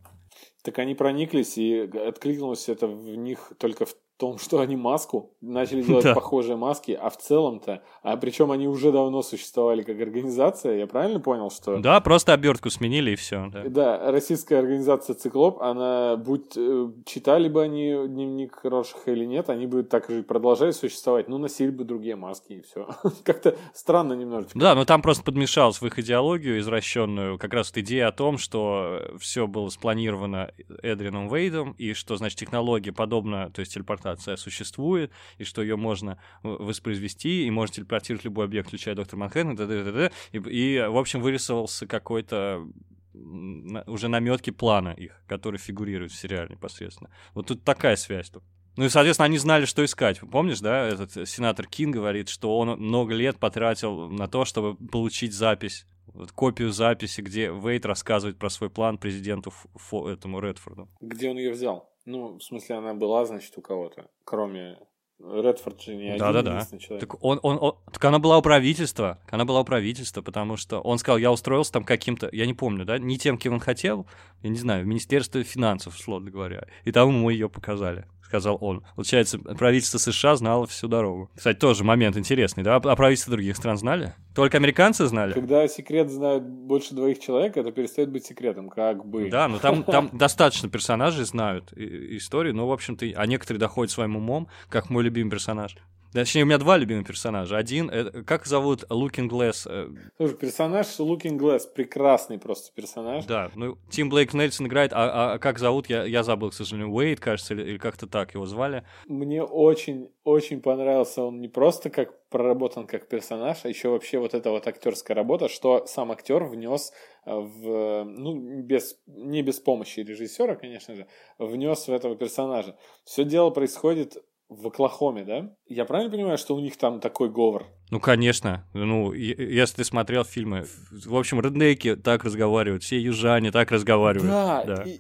[0.64, 5.82] Так они прониклись, и откликнулось это в них только в том, что они маску начали
[5.90, 6.14] делать Да.
[6.14, 11.20] похожие маски, а в целом-то, а причем они уже давно существовали как организация, я правильно
[11.20, 13.50] понял, что Да, просто обертку сменили, и все.
[13.52, 13.64] Да.
[13.64, 19.66] Да, российская организация «Циклоп», она, будь э, читали бы они дневник Рошиха или нет, они
[19.68, 22.90] бы так же продолжали существовать, но носили бы другие маски и все.
[23.24, 24.60] Как-то странно немножечко.
[24.60, 28.38] Да, но там просто подмешалась в их идеологию извращенную как раз вот идея о том,
[28.38, 30.52] что все было спланировано
[30.84, 36.18] Эдрином Вейдом, и что, значит, технология подобна, то есть телепортация существует, и что ее можно
[36.44, 40.10] в- воспроизвести, и можно телепортировать любой объект, включая доктор Манхэттен.
[40.32, 42.68] И, и, в общем, вырисовался какой-то
[43.14, 47.10] уже наметки плана их, который фигурирует в сериале непосредственно.
[47.34, 48.44] Вот тут такая связь тут.
[48.78, 50.20] Ну и, соответственно, они знали, что искать.
[50.32, 54.76] Помнишь, да, этот э, сенатор Кин говорит, что он много лет потратил на то, чтобы
[54.88, 60.88] получить запись, вот копию записи, где Вейт рассказывает про свой план президенту Фо- этому Редфорду.
[61.02, 61.92] Где он ее взял?
[62.10, 64.80] Ну, в смысле, она была, значит, у кого-то, кроме
[65.20, 66.78] Редфорд же не Да, один да, да.
[66.80, 67.02] человек.
[67.08, 70.80] Так он, он, он- так она была у правительства, она была у правительства, потому что
[70.80, 74.08] он сказал, я устроился там каким-то, я не помню, да, не тем, кем он хотел,
[74.42, 78.84] я не знаю, в Министерство финансов, условно говоря, и там ему ее показали, сказал он.
[78.96, 81.32] Получается, правительство США знало всю дорогу.
[81.36, 84.14] Кстати, тоже момент интересный, да, а правительство других стран знали?
[84.36, 85.34] Только американцы знали?
[85.34, 89.30] Когда секрет знают больше двоих человек, это перестает быть секретом, как бы.
[89.32, 94.16] Да, но там, там достаточно персонажей знают историю, но, в общем-то, а некоторые доходят своим
[94.16, 95.76] умом, как мой любимый персонаж.
[96.14, 97.58] Точнее, у меня два любимых персонажа.
[97.58, 99.68] Один, как зовут Looking Glass?
[99.70, 103.26] э, Слушай, персонаж Looking Glass прекрасный просто персонаж.
[103.26, 106.92] Да, ну, Тим Блейк Нельсон играет, а, а как зовут, я, я забыл, к сожалению,
[106.92, 108.84] Уэйд, кажется, или, или как-то так его звали.
[109.08, 114.34] Мне очень, очень понравился он не просто как проработан как персонаж, а еще вообще вот
[114.34, 116.92] эта вот актерская работа, что сам актер внес
[117.26, 122.76] э, в, ну, без, не без помощи режиссера, конечно же, внес в этого персонажа.
[123.04, 124.18] Все дело происходит
[124.50, 125.56] в Оклахоме, да?
[125.68, 127.68] Я правильно понимаю, что у них там такой говор?
[127.92, 133.72] Ну, конечно, ну, если ты смотрел фильмы, в общем, реднеки так разговаривают, все южане так
[133.72, 134.32] разговаривают.
[134.32, 134.84] Да, да.
[134.84, 135.00] И,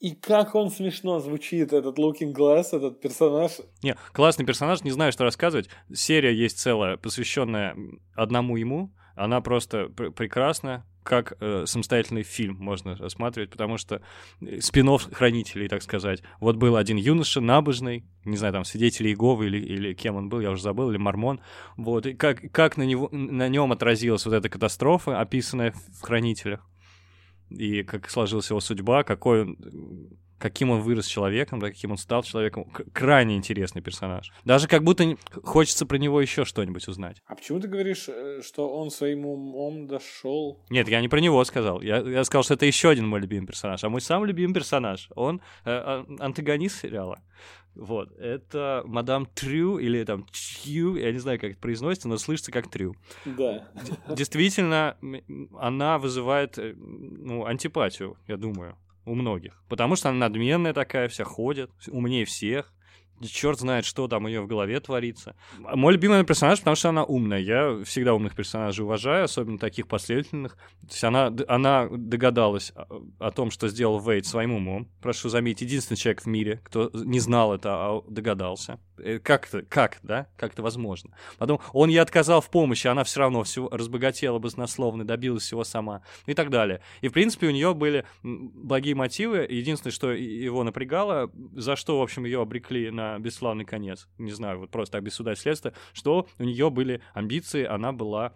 [0.00, 3.52] и как он смешно звучит, этот Looking Glass, этот персонаж.
[3.82, 5.68] Не, классный персонаж, не знаю, что рассказывать.
[5.94, 7.76] Серия есть целая, посвященная
[8.14, 8.92] одному ему.
[9.14, 14.02] Она просто пр- прекрасна, как э, самостоятельный фильм можно рассматривать, потому что
[14.60, 16.22] спин хранителей, так сказать.
[16.40, 20.40] Вот был один юноша набожный, не знаю, там, свидетель Иеговы или, или кем он был,
[20.40, 21.40] я уже забыл, или мормон.
[21.76, 26.68] Вот, и как, как на, него, на нем отразилась вот эта катастрофа, описанная в хранителях,
[27.50, 29.56] и как сложилась его судьба, какой он,
[30.38, 32.70] каким он вырос человеком, да, каким он стал человеком.
[32.92, 34.32] Крайне интересный персонаж.
[34.44, 37.22] Даже как будто хочется про него еще что-нибудь узнать.
[37.26, 40.64] А почему ты говоришь, э, что он своим умом дошел?
[40.70, 41.80] Нет, я не про него сказал.
[41.80, 43.82] Я, я сказал, что это еще один мой любимый персонаж.
[43.84, 47.22] А мой самый любимый персонаж, он э, а- антагонист сериала.
[47.76, 52.50] Вот, это мадам Трю или там Чью, я не знаю, как это произносится, но слышится
[52.50, 52.96] как Трю.
[53.26, 53.68] Да.
[54.08, 54.96] Действительно,
[55.58, 59.62] она вызывает э, ну, антипатию, я думаю, у многих.
[59.68, 62.72] Потому что она надменная такая, вся ходит, умнее всех.
[63.22, 65.36] Черт знает, что там у нее в голове творится.
[65.64, 67.38] А Мой любимый персонаж, потому что она умная.
[67.38, 70.56] Я всегда умных персонажей уважаю, особенно таких последовательных.
[70.82, 74.90] То есть она, она догадалась о, о том, что сделал Вейд своим умом.
[75.00, 78.80] Прошу заметить, единственный человек в мире, кто не знал это, а догадался.
[78.98, 80.28] Э, Как это, как, да?
[80.36, 81.10] Как это возможно?
[81.38, 86.02] Потом он ей отказал в помощи, она все равно всего разбогатела баснословно, добилась всего сама
[86.26, 86.80] и так далее.
[87.00, 89.46] И, в принципе, у нее были благие мотивы.
[89.48, 94.60] Единственное, что его напрягало, за что, в общем, ее обрекли на бесславный конец, не знаю,
[94.60, 98.32] вот просто так без суда и следствия, что у нее были амбиции, она была,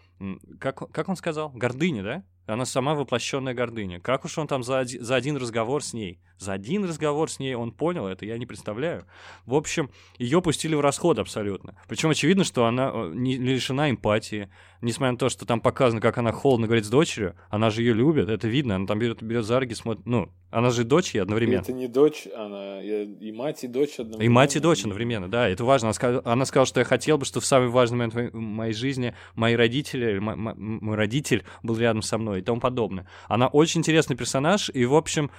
[0.59, 2.25] как, как он сказал, гордыня, да?
[2.46, 4.01] Она сама воплощенная гордыня.
[4.01, 6.20] Как уж он там за, за один разговор с ней?
[6.40, 9.05] За один разговор с ней он понял это, я не представляю.
[9.44, 11.76] В общем, ее пустили в расход абсолютно.
[11.87, 14.48] Причем очевидно, что она э, не лишена эмпатии.
[14.81, 17.92] Несмотря на то, что там показано, как она холодно говорит с дочерью, она же ее
[17.92, 18.76] любит, это видно.
[18.76, 20.07] Она там берет, берет за руки, смотрит.
[20.07, 21.61] Ну, она же дочь ей одновременно.
[21.61, 24.22] Это не дочь, она и и мать, и дочь одновременно.
[24.22, 25.88] И мать, и дочь одновременно, да, это важно.
[25.88, 29.14] Она сказала, она сказала, что я хотел бы, что в самый важный момент моей жизни
[29.35, 33.07] мои родители, или мо- мо- мой родитель был рядом со мной и тому подобное.
[33.29, 35.31] Она очень интересный персонаж, и, в общем,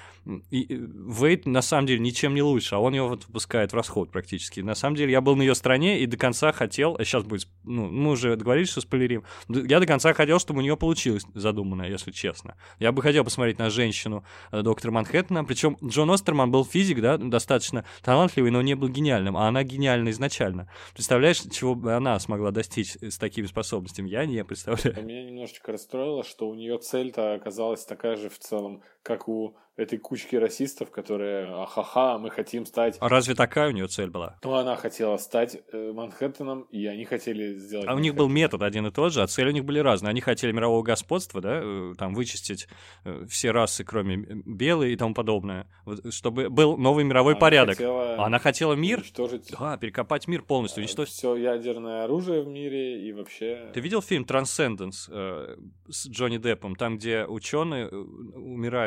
[0.51, 0.61] и,
[0.91, 4.12] и Вейд на самом деле ничем не лучше, а он его вот выпускает в расход
[4.12, 4.60] практически.
[4.60, 7.47] На самом деле я был на ее стороне и до конца хотел, а сейчас будет,
[7.63, 11.89] ну, мы уже договорились, что спойлерим, я до конца хотел, чтобы у нее получилось задуманное,
[11.89, 12.56] если честно.
[12.80, 17.17] Я бы хотел посмотреть на женщину э, доктора Манхэттена, причем Джон Остерман был физик, да,
[17.17, 20.69] достаточно талантливый, но не был гениальным, а она гениальна изначально.
[20.93, 24.10] Представляешь, чего бы она смогла достичь с такими способностями?
[24.10, 25.04] Я не представляю.
[25.04, 29.97] Меня немножечко расстроило, что у нее цель-то оказалась такая же в целом, как у этой
[29.97, 32.97] кучки расистов, которые, ахаха, мы хотим стать...
[32.99, 34.37] А разве такая у нее цель была?
[34.43, 37.87] Ну, она хотела стать э, Манхэттеном, и они хотели сделать...
[37.87, 40.09] А у них был метод один и тот же, а цели у них были разные.
[40.09, 42.67] Они хотели мирового господства, да, э, там вычистить
[43.05, 47.39] э, все расы, кроме э, белой и тому подобное, вот, чтобы был новый мировой Она
[47.39, 47.77] порядок.
[47.77, 51.13] хотела А она хотела мир, уничтожить да, перекопать мир полностью, уничтожить.
[51.13, 53.71] все ядерное оружие в мире и вообще...
[53.73, 55.55] Ты видел фильм Transcendence э,
[55.89, 58.05] с Джонни Деппом, там, где ученые э,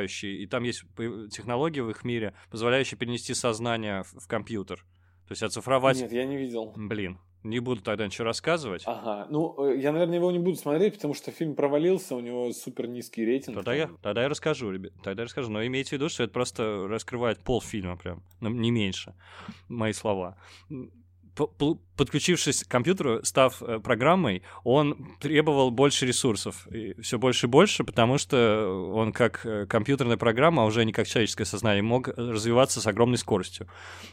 [0.04, 0.84] умирающие, и там есть
[1.30, 4.78] технологии в их мире, позволяющие перенести сознание в, в компьютер.
[5.26, 6.00] То есть оцифровать.
[6.00, 6.74] Нет, я не видел.
[6.76, 8.82] Блин, не буду тогда ничего рассказывать.
[8.84, 12.52] Ага, ну, э, я, наверное, его не буду смотреть, потому что фильм провалился, у него
[12.52, 13.56] супер низкий рейтинг.
[13.56, 14.92] Тогда я, тогда я расскажу, ребят.
[15.02, 15.50] Тогда я расскажу.
[15.50, 19.14] Но имейте в виду, что это просто раскрывает полфильма прям, ну, не меньше.
[19.68, 20.36] Мои слова.
[21.96, 26.66] Подключившись к компьютеру, став э, программой, он требовал больше ресурсов.
[27.00, 31.06] Все больше и больше, потому что он как э, компьютерная программа, а уже не как
[31.06, 33.68] человеческое сознание, мог развиваться с огромной скоростью.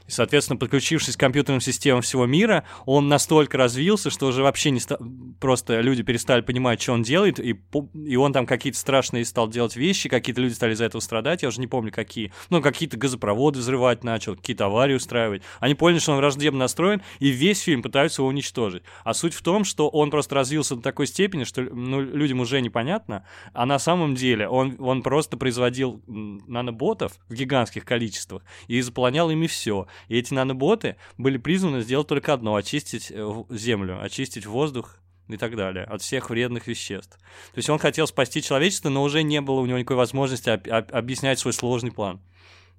[0.05, 4.79] И, соответственно, подключившись к компьютерным системам всего мира, он настолько развился, что уже вообще не
[4.79, 4.99] ста...
[5.39, 7.59] просто люди перестали понимать, что он делает, и,
[8.05, 11.47] и он там какие-то страшные стал делать вещи, какие-то люди стали из-за этого страдать, я
[11.47, 12.31] уже не помню какие.
[12.51, 15.41] Ну, какие-то газопроводы взрывать начал, какие-то аварии устраивать.
[15.59, 18.83] Они поняли, что он враждебно настроен, и весь фильм пытаются его уничтожить.
[19.03, 22.61] А суть в том, что он просто развился до такой степени, что ну, людям уже
[22.61, 29.29] непонятно, а на самом деле он, он просто производил наноботов в гигантских количествах и заполонял
[29.29, 29.87] ими все.
[30.07, 34.97] И эти наноботы были призваны сделать только одно— очистить э, землю, очистить воздух
[35.27, 37.17] и так далее, от всех вредных веществ.
[37.17, 40.69] То есть он хотел спасти человечество, но уже не было у него никакой возможности об-
[40.69, 42.21] об- объяснять свой сложный план.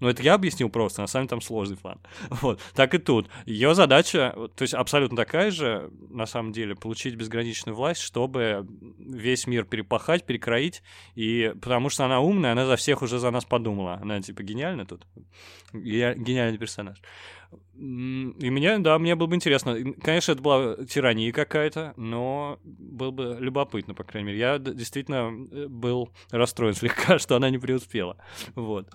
[0.03, 2.01] Ну, это я объяснил просто, на самом деле там сложный план.
[2.43, 3.29] Вот, так и тут.
[3.47, 8.67] Ее задача, то есть абсолютно такая же, на самом деле, получить безграничную власть, чтобы
[8.99, 10.83] весь мир перепахать, перекроить,
[11.15, 14.01] и потому что она умная, она за всех уже за нас подумала.
[14.03, 15.07] Она, типа, гениальна тут.
[15.73, 17.01] Гениальный персонаж.
[17.75, 19.77] И мне, да, мне было бы интересно.
[20.03, 24.39] Конечно, это была тирания какая-то, но было бы любопытно, по крайней мере.
[24.39, 28.17] Я действительно э, был расстроен слегка, что она не преуспела.
[28.55, 28.89] Вот.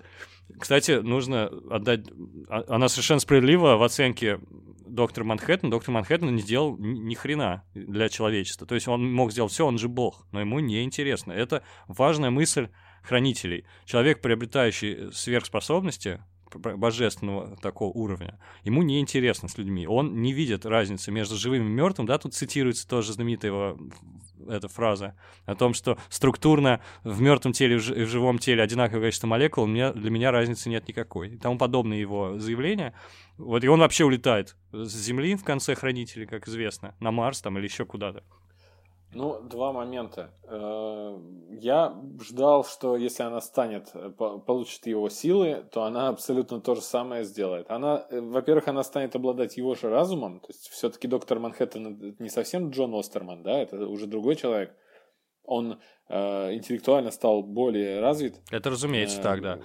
[0.58, 2.06] Кстати, нужно отдать...
[2.48, 4.40] А, она совершенно справедлива в оценке
[4.86, 5.70] доктора Манхэттена.
[5.70, 8.66] Доктор Манхэттен не сделал ни хрена для человечества.
[8.66, 11.32] То есть он мог сделать все, он же бог, но ему не интересно.
[11.32, 12.68] Это важная мысль
[13.02, 13.64] хранителей.
[13.84, 16.22] Человек, приобретающий сверхспособности,
[16.54, 19.86] божественного такого уровня, ему не интересно с людьми.
[19.86, 22.06] Он не видит разницы между живым и мертвым.
[22.06, 23.78] Да, тут цитируется тоже знаменитая его
[24.48, 29.26] эта фраза о том, что структурно в мертвом теле и в живом теле одинаковое количество
[29.26, 31.30] молекул, меня, для меня разницы нет никакой.
[31.34, 32.94] И тому подобные его заявления.
[33.36, 37.58] Вот, и он вообще улетает с Земли в конце хранителей, как известно, на Марс там
[37.58, 38.24] или еще куда-то.
[39.18, 40.30] Ну, два момента.
[40.44, 41.18] Э,
[41.50, 46.82] я ждал, что если она станет, э, получит его силы, то она абсолютно то же
[46.82, 47.68] самое сделает.
[47.68, 52.28] Она, э, во-первых, она станет обладать его же разумом, то есть все-таки доктор Манхэттен не
[52.28, 54.72] совсем Джон Остерман, да, это уже другой человек.
[55.42, 58.36] Он э, интеллектуально стал более развит.
[58.52, 59.58] Это разумеется э, так, да.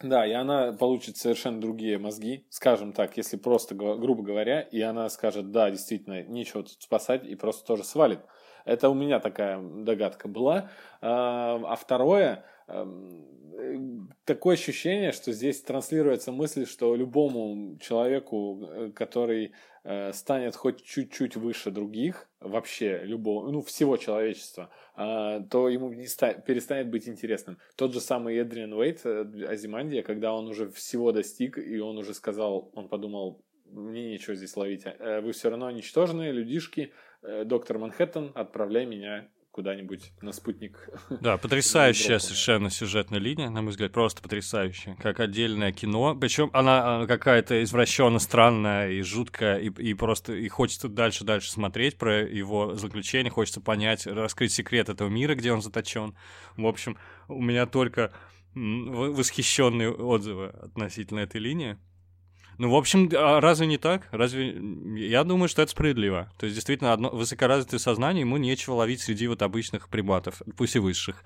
[0.00, 5.10] Да, и она получит совершенно другие мозги, скажем так, если просто, грубо говоря, и она
[5.10, 8.20] скажет, да, действительно, нечего тут спасать, и просто тоже свалит.
[8.64, 10.70] Это у меня такая догадка была.
[11.00, 19.52] А, а второе, эм, такое ощущение, что здесь транслируется мысль, что любому человеку, э, который
[19.84, 26.06] э, станет хоть чуть-чуть выше других, вообще любого, ну, всего человечества, а, то ему не
[26.06, 27.58] ста- перестанет быть интересным.
[27.76, 32.14] Тот же самый Эдриан Уэйт, э, Азимандия, когда он уже всего достиг, и он уже
[32.14, 36.92] сказал, он подумал, мне нечего здесь ловить, вы все равно ничтожные людишки,
[37.44, 40.88] доктор Манхэттен, отправляй меня куда-нибудь на спутник.
[41.20, 46.16] Да, потрясающая совершенно сюжетная линия, на мой взгляд, просто потрясающая, как отдельное кино.
[46.18, 52.26] Причем она какая-то извращенно странная и жуткая, и, и просто и хочется дальше-дальше смотреть про
[52.26, 56.16] его заключение, хочется понять, раскрыть секрет этого мира, где он заточен.
[56.56, 56.96] В общем,
[57.28, 58.10] у меня только
[58.54, 61.78] восхищенные отзывы относительно этой линии.
[62.62, 64.06] Ну, в общем, а разве не так?
[64.12, 64.56] Разве...
[64.94, 66.30] Я думаю, что это справедливо.
[66.38, 70.78] То есть, действительно, одно высокоразвитое сознание, ему нечего ловить среди вот обычных приматов, пусть и
[70.78, 71.24] высших.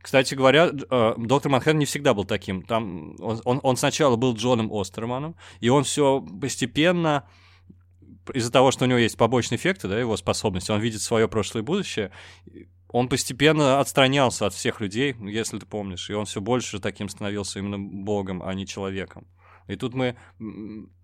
[0.00, 2.62] Кстати говоря, а, доктор Манхэттен не всегда был таким.
[2.62, 7.28] Там он, он, он сначала был Джоном Остерманом, и он все постепенно
[8.32, 11.64] из-за того, что у него есть побочные эффекты, да, его способности, он видит свое прошлое
[11.64, 12.12] и будущее,
[12.86, 17.58] он постепенно отстранялся от всех людей, если ты помнишь, и он все больше таким становился
[17.58, 19.26] именно богом, а не человеком.
[19.70, 20.16] И тут мы...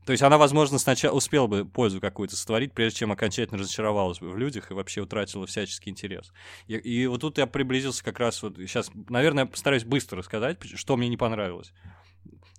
[0.04, 4.30] То есть она, возможно, сначала успела бы пользу какую-то сотворить, прежде чем окончательно разочаровалась бы
[4.30, 6.32] в людях и вообще утратила всяческий интерес.
[6.66, 8.56] И, и вот тут я приблизился как раз вот...
[8.56, 11.72] Сейчас, наверное, постараюсь быстро рассказать, что мне не понравилось.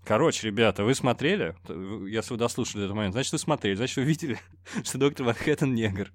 [0.08, 1.54] Короче, ребята, вы смотрели,
[2.10, 4.40] если вы дослушали этот момент, значит, вы смотрели, значит, вы видели,
[4.86, 6.14] что доктор Манхэттен негр.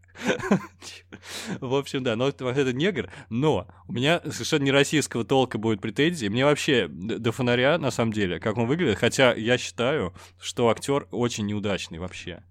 [1.60, 6.28] В общем, да, доктор Манхэттен негр, но у меня совершенно не российского толка будет претензии.
[6.28, 11.06] Мне вообще до фонаря, на самом деле, как он выглядит, хотя я считаю, что актер
[11.10, 12.42] очень неудачный вообще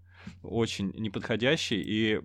[0.43, 2.21] очень неподходящий, и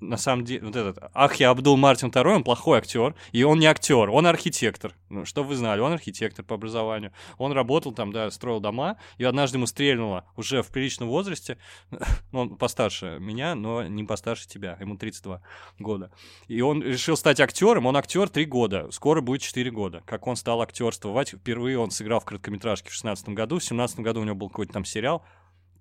[0.00, 3.66] на самом деле, вот этот Ахья Абдул Мартин II, он плохой актер, и он не
[3.66, 4.94] актер, он архитектор.
[5.08, 7.12] Ну, что вы знали, он архитектор по образованию.
[7.38, 11.58] Он работал там, да, строил дома, и однажды ему стрельнуло уже в приличном возрасте,
[12.32, 15.42] он постарше меня, но не постарше тебя, ему 32
[15.78, 16.10] года.
[16.46, 20.36] И он решил стать актером, он актер 3 года, скоро будет 4 года, как он
[20.36, 21.30] стал актерствовать.
[21.30, 24.72] Впервые он сыграл в короткометражке в 16 году, в 17 году у него был какой-то
[24.72, 25.24] там сериал,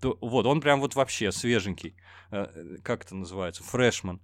[0.02, 1.96] вот он прям вот вообще свеженький.
[2.32, 3.64] Э, как это называется?
[3.64, 4.22] Фрешман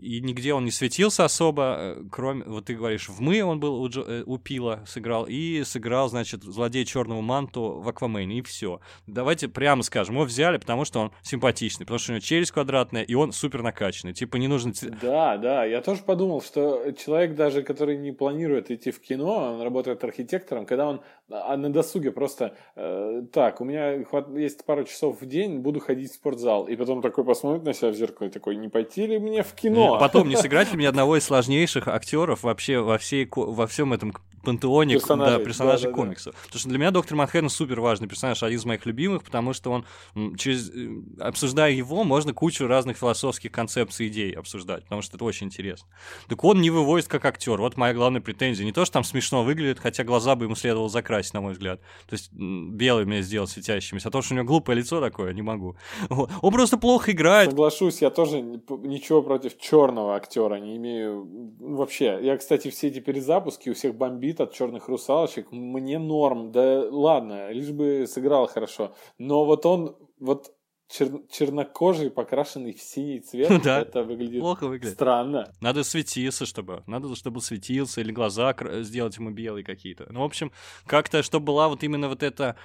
[0.00, 3.80] и нигде он не светился особо, э, кроме, вот ты говоришь, в «Мы» он был
[3.80, 8.42] у, Джо, э, у Пила сыграл, и сыграл, значит, злодей черного манту в «Аквамене», и
[8.42, 8.80] все.
[9.06, 13.02] Давайте прямо скажем, его взяли, потому что он симпатичный, потому что у него челюсть квадратная,
[13.02, 14.72] и он супер накачанный, типа не нужно...
[15.00, 19.62] Да, да, я тоже подумал, что человек даже, который не планирует идти в кино, он
[19.62, 24.04] работает архитектором, когда он а на досуге просто э, так, у меня
[24.36, 27.90] есть пару часов в день, буду ходить в спортзал, и потом такой посмотрит на себя
[27.90, 29.83] в зеркало и такой, не пойти ли мне в кино?
[29.98, 34.14] Потом не сыграть ли мне одного из сложнейших актеров вообще во, всей, во всем этом
[34.44, 36.34] пантеоне персонажей, да, персонажей да, комиксов.
[36.34, 36.46] Да, да.
[36.46, 39.70] Потому что для меня Доктор Манхэттен супер важный персонаж, один из моих любимых, потому что
[39.70, 40.88] он, через, э,
[41.20, 45.88] обсуждая его, можно кучу разных философских концепций, идей обсуждать, потому что это очень интересно.
[46.28, 47.58] Так он не выводит как актер.
[47.58, 48.64] Вот моя главная претензия.
[48.64, 51.80] Не то, что там смешно выглядит, хотя глаза бы ему следовало закрасить, на мой взгляд.
[52.08, 54.08] То есть белыми сделать светящимися.
[54.08, 55.76] А то, что у него глупое лицо такое, не могу.
[56.08, 57.50] Он просто плохо играет.
[57.50, 61.28] Соглашусь, я тоже ничего против черного актера не имею.
[61.60, 66.52] Вообще, я, кстати, все эти перезапуски у всех бомбит бомбит от черных русалочек, мне норм,
[66.52, 68.94] да ладно, лишь бы сыграл хорошо.
[69.18, 70.52] Но вот он, вот
[70.88, 73.80] чер чернокожий, покрашенный в синий цвет, да.
[73.80, 74.94] это выглядит плохо выглядит.
[74.94, 75.52] странно.
[75.60, 80.06] Надо светиться, чтобы, надо, чтобы светился, или глаза сделать ему белые какие-то.
[80.10, 80.52] Ну, в общем,
[80.86, 82.56] как-то, чтобы была вот именно вот эта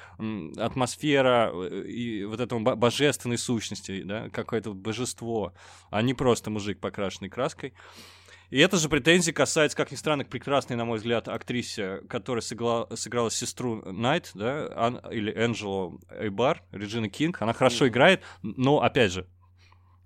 [0.57, 5.53] атмосфера э, и вот этого божественной сущности, да, какое-то божество,
[5.91, 7.73] а не просто мужик, покрашенный краской.
[8.49, 12.41] И эта же претензия касается, как ни странно, к прекрасной, на мой взгляд, актрисе, которая
[12.41, 17.41] сыграла, сыграла сестру Найт, да, Ан, или Энджело Эйбар, Реджина Кинг.
[17.41, 17.89] Она хорошо mm.
[17.89, 19.27] играет, но, опять же,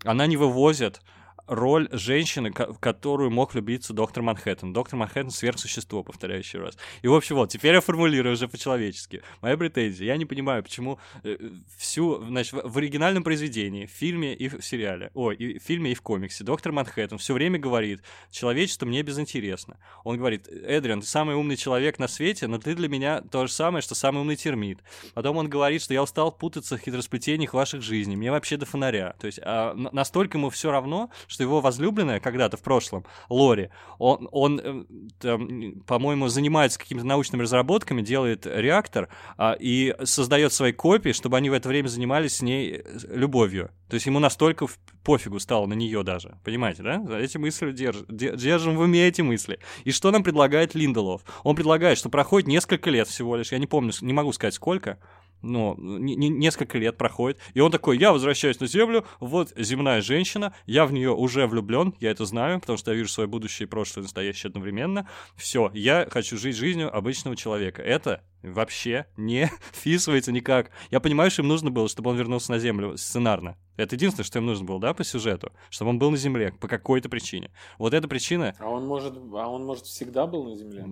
[0.03, 1.01] она не вывозит
[1.47, 4.73] роль женщины, в которую мог влюбиться доктор Манхэттен.
[4.73, 6.77] Доктор Манхэттен— сверхсущество, повторяю еще раз.
[7.01, 9.21] И, в общем, вот, теперь я формулирую уже по-человечески.
[9.41, 10.07] Моя претензия.
[10.07, 11.37] Я не понимаю, почему э,
[11.77, 15.95] всю, значит, в оригинальном произведении, в фильме и в сериале, ой, и в фильме и
[15.95, 19.77] в комиксе доктор Манхэттен все время говорит, человечество мне безинтересно.
[20.03, 23.53] Он говорит, Эдриан, ты самый умный человек на свете, но ты для меня то же
[23.53, 24.79] самое, что самый умный термит.
[25.13, 29.15] Потом он говорит, что я устал путаться в хитросплетениях ваших жизней, мне вообще до фонаря.
[29.19, 34.29] То есть а, настолько ему все равно, что его возлюбленная когда-то в прошлом, Лори, он,
[34.31, 34.85] он
[35.23, 41.49] э, по-моему, занимается какими-то научными разработками, делает реактор а, и создает свои копии, чтобы они
[41.49, 43.71] в это время занимались с ней э, любовью.
[43.89, 44.67] То есть ему настолько
[45.03, 46.37] пофигу стало на нее даже.
[46.43, 47.03] Понимаете, да?
[47.19, 49.59] Эти мысли держ, держим в уме эти мысли.
[49.83, 51.23] И что нам предлагает Линделов?
[51.43, 54.99] Он предлагает, что проходит несколько лет всего лишь, я не помню, не могу сказать сколько,
[55.43, 60.01] ну, не, не, несколько лет проходит, и он такой, я возвращаюсь на Землю, вот земная
[60.01, 63.67] женщина, я в нее уже влюблен, я это знаю, потому что я вижу свое будущее
[63.67, 67.81] и прошлое, и настоящее одновременно, все, я хочу жить жизнью обычного человека.
[67.81, 70.71] Это вообще не вписывается никак.
[70.91, 73.57] Я понимаю, что им нужно было, чтобы он вернулся на Землю сценарно.
[73.75, 76.67] Это единственное, что им нужно было, да, по сюжету, чтобы он был на Земле по
[76.67, 77.51] какой-то причине.
[77.77, 78.53] Вот эта причина...
[78.59, 80.85] А он может, а он может всегда был на Земле?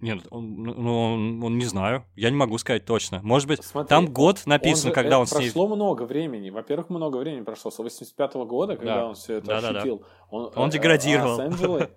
[0.00, 2.04] Нет, он, ну, ну, он, он не знаю.
[2.16, 3.20] Я не могу сказать точно.
[3.22, 5.50] Может быть, Смотри, там год написан, же, когда он с ней...
[5.50, 6.50] Прошло много времени.
[6.50, 7.70] Во-первых, много времени прошло.
[7.70, 9.06] С 85 -го года, когда да.
[9.06, 9.98] он все это да, ощутил.
[9.98, 10.36] Да, да.
[10.36, 11.34] Он, он деградировал.
[11.34, 11.88] А с Энджелой,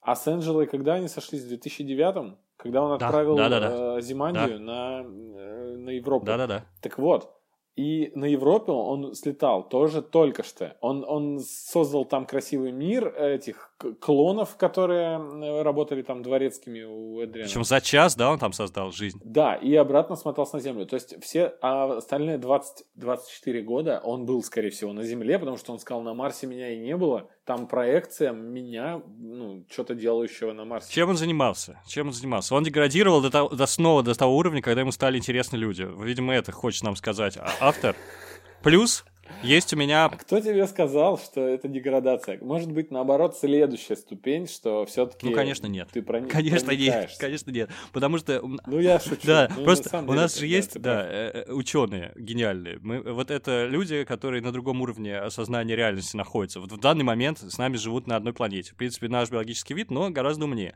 [0.00, 1.42] а с Энджелой когда они сошлись?
[1.44, 3.98] В 2009 Когда он отправил да, да, да, да.
[3.98, 4.64] Э, Зимандию да.
[4.64, 6.24] На, э, на Европу.
[6.24, 6.64] Да-да-да.
[6.80, 7.39] Так вот,
[7.80, 10.76] и на Европе он слетал тоже только что.
[10.82, 17.48] Он, он создал там красивый мир этих клонов, которые работали там дворецкими у Эдриана.
[17.48, 19.18] Причем за час, да, он там создал жизнь.
[19.24, 20.84] Да, и обратно смотался на Землю.
[20.84, 25.56] То есть все а остальные 20, 24 года он был, скорее всего, на Земле, потому
[25.56, 27.30] что он сказал, на Марсе меня и не было.
[27.44, 30.92] Там проекция меня, ну, что-то делающего на Марсе.
[30.92, 31.80] Чем он занимался?
[31.86, 32.54] Чем он занимался?
[32.54, 35.88] Он деградировал до, того, до снова до того уровня, когда ему стали интересны люди.
[36.02, 37.96] Видимо, это хочет нам сказать а автор.
[38.62, 39.04] Плюс
[39.42, 40.06] есть у меня...
[40.06, 42.38] А кто тебе сказал, что это деградация?
[42.40, 45.26] Может быть, наоборот, следующая ступень, что все-таки...
[45.28, 45.88] Ну, конечно, нет.
[45.92, 46.30] Ты проник...
[46.30, 47.10] Конечно, нет.
[47.18, 47.70] Конечно, нет.
[47.92, 48.42] Потому что...
[48.66, 49.26] Ну, я шучу.
[49.26, 52.78] Да, ну, просто у нас же есть, да, э, э, ученые гениальные.
[52.80, 56.60] Мы, вот это люди, которые на другом уровне осознания реальности находятся.
[56.60, 58.72] Вот в данный момент с нами живут на одной планете.
[58.72, 60.74] В принципе, наш биологический вид, но гораздо умнее.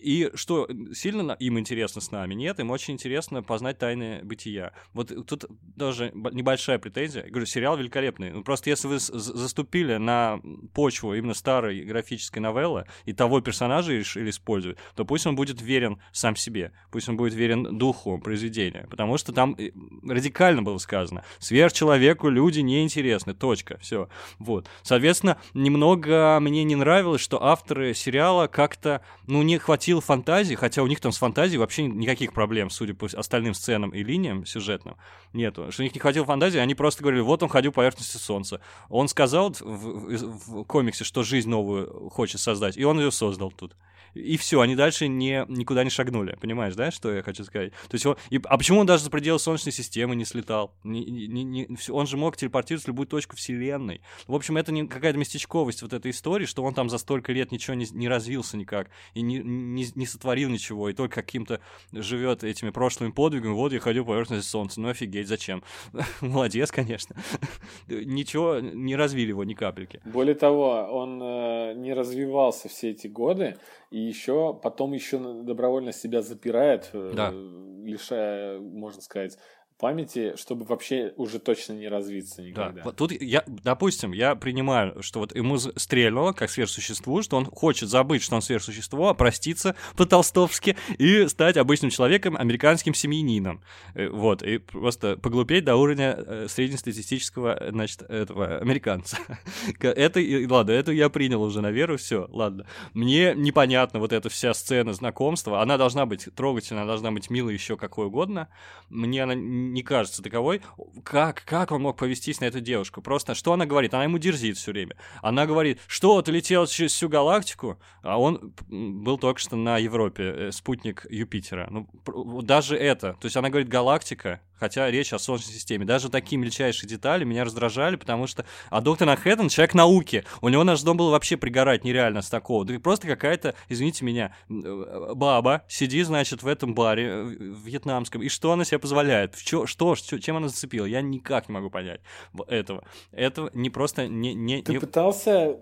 [0.00, 2.34] И что сильно им интересно с нами?
[2.34, 4.72] Нет, им очень интересно познать тайны бытия.
[4.94, 5.44] Вот тут
[5.76, 7.24] даже небольшая претензия.
[7.24, 8.30] Я говорю, сериал великолепный.
[8.30, 10.40] Ну, просто если вы заступили на
[10.74, 16.00] почву именно старой графической новеллы и того персонажа решили использовать, то пусть он будет верен
[16.12, 19.70] сам себе, пусть он будет верен духу произведения, потому что там э,
[20.06, 21.24] радикально было сказано.
[21.38, 24.08] Сверхчеловеку люди неинтересны, точка, все.
[24.38, 24.66] Вот.
[24.82, 30.82] Соответственно, немного мне не нравилось, что авторы сериала как-то, ну, не хватило хватило фантазии, хотя
[30.82, 34.96] у них там с фантазией вообще никаких проблем, судя по остальным сценам и линиям сюжетным,
[35.32, 35.70] нету.
[35.70, 38.60] Что у них не хватило фантазии, они просто говорили, вот он ходил по поверхности Солнца.
[38.88, 43.52] Он сказал в, в, в комиксе, что жизнь новую хочет создать, и он ее создал
[43.52, 43.76] тут
[44.14, 46.36] и все, они дальше не, никуда не шагнули.
[46.40, 47.72] Понимаешь, да, что я хочу сказать?
[47.88, 50.74] То есть он, и, а почему он даже за пределы Солнечной системы не слетал?
[50.84, 54.00] Не, не, не, он же мог телепортироваться в любую точку Вселенной.
[54.26, 57.52] В общем, это не какая-то местечковость вот этой истории, что он там за столько лет
[57.52, 61.60] ничего не, не развился никак, и не, не, не сотворил ничего, и только каким-то
[61.92, 63.52] живет этими прошлыми подвигами.
[63.52, 64.80] Вот я ходил по поверхности Солнца.
[64.80, 65.62] Ну офигеть, зачем?
[66.20, 67.16] Молодец, конечно.
[67.88, 70.00] Ничего, не развили его ни капельки.
[70.04, 73.56] Более того, он э, не развивался все эти годы,
[73.90, 77.30] и еще потом еще добровольно себя запирает, э, да.
[77.30, 79.36] лишая, можно сказать,
[79.80, 82.82] памяти, чтобы вообще уже точно не развиться никогда.
[82.84, 82.92] Да.
[82.92, 88.22] Тут я, допустим, я принимаю, что вот ему стрельнуло как сверхсуществу, что он хочет забыть,
[88.22, 93.62] что он сверхсущество, опроститься по-толстовски и стать обычным человеком, американским семьянином.
[93.94, 99.18] Э, вот, и просто поглупеть до уровня э, среднестатистического, значит, этого американца.
[99.80, 102.66] Это, ладно, это я принял уже на веру, все, ладно.
[102.92, 107.54] Мне непонятно вот эта вся сцена знакомства, она должна быть трогательная, она должна быть милой
[107.54, 108.48] еще какой угодно.
[108.88, 109.34] Мне она
[109.72, 110.62] не кажется таковой.
[111.04, 113.02] Как, как он мог повестись на эту девушку?
[113.02, 113.94] Просто что она говорит?
[113.94, 114.96] Она ему дерзит все время.
[115.22, 120.22] Она говорит, что ты летел через всю галактику, а он был только что на Европе,
[120.24, 121.68] э, спутник Юпитера.
[121.70, 123.14] Ну, даже это.
[123.14, 125.86] То есть она говорит галактика, хотя речь о Солнечной системе.
[125.86, 128.44] Даже такие мельчайшие детали меня раздражали, потому что...
[128.68, 130.24] А доктор Манхэттен— человек науки.
[130.42, 132.64] У него наш дом был вообще пригорать нереально с такого.
[132.64, 137.24] Да просто какая-то, извините меня, э, баба сидит, значит, в этом баре э,
[137.64, 138.22] вьетнамском.
[138.22, 139.36] И что она себе позволяет?
[139.36, 140.84] Чё, что, что, чем она зацепила?
[140.84, 142.00] Я никак не могу понять
[142.48, 142.84] этого.
[143.12, 144.08] Это не просто...
[144.08, 144.78] Не, не, Ты не...
[144.78, 145.58] пытался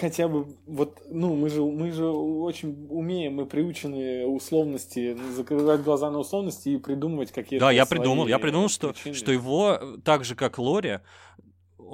[0.00, 6.10] хотя бы вот, ну, мы же, мы же очень умеем, мы приучены условности, закрывать глаза
[6.10, 10.34] на условности и придумывать какие-то Да, я придумал, я придумал, что, что его, так же,
[10.34, 11.00] как Лори,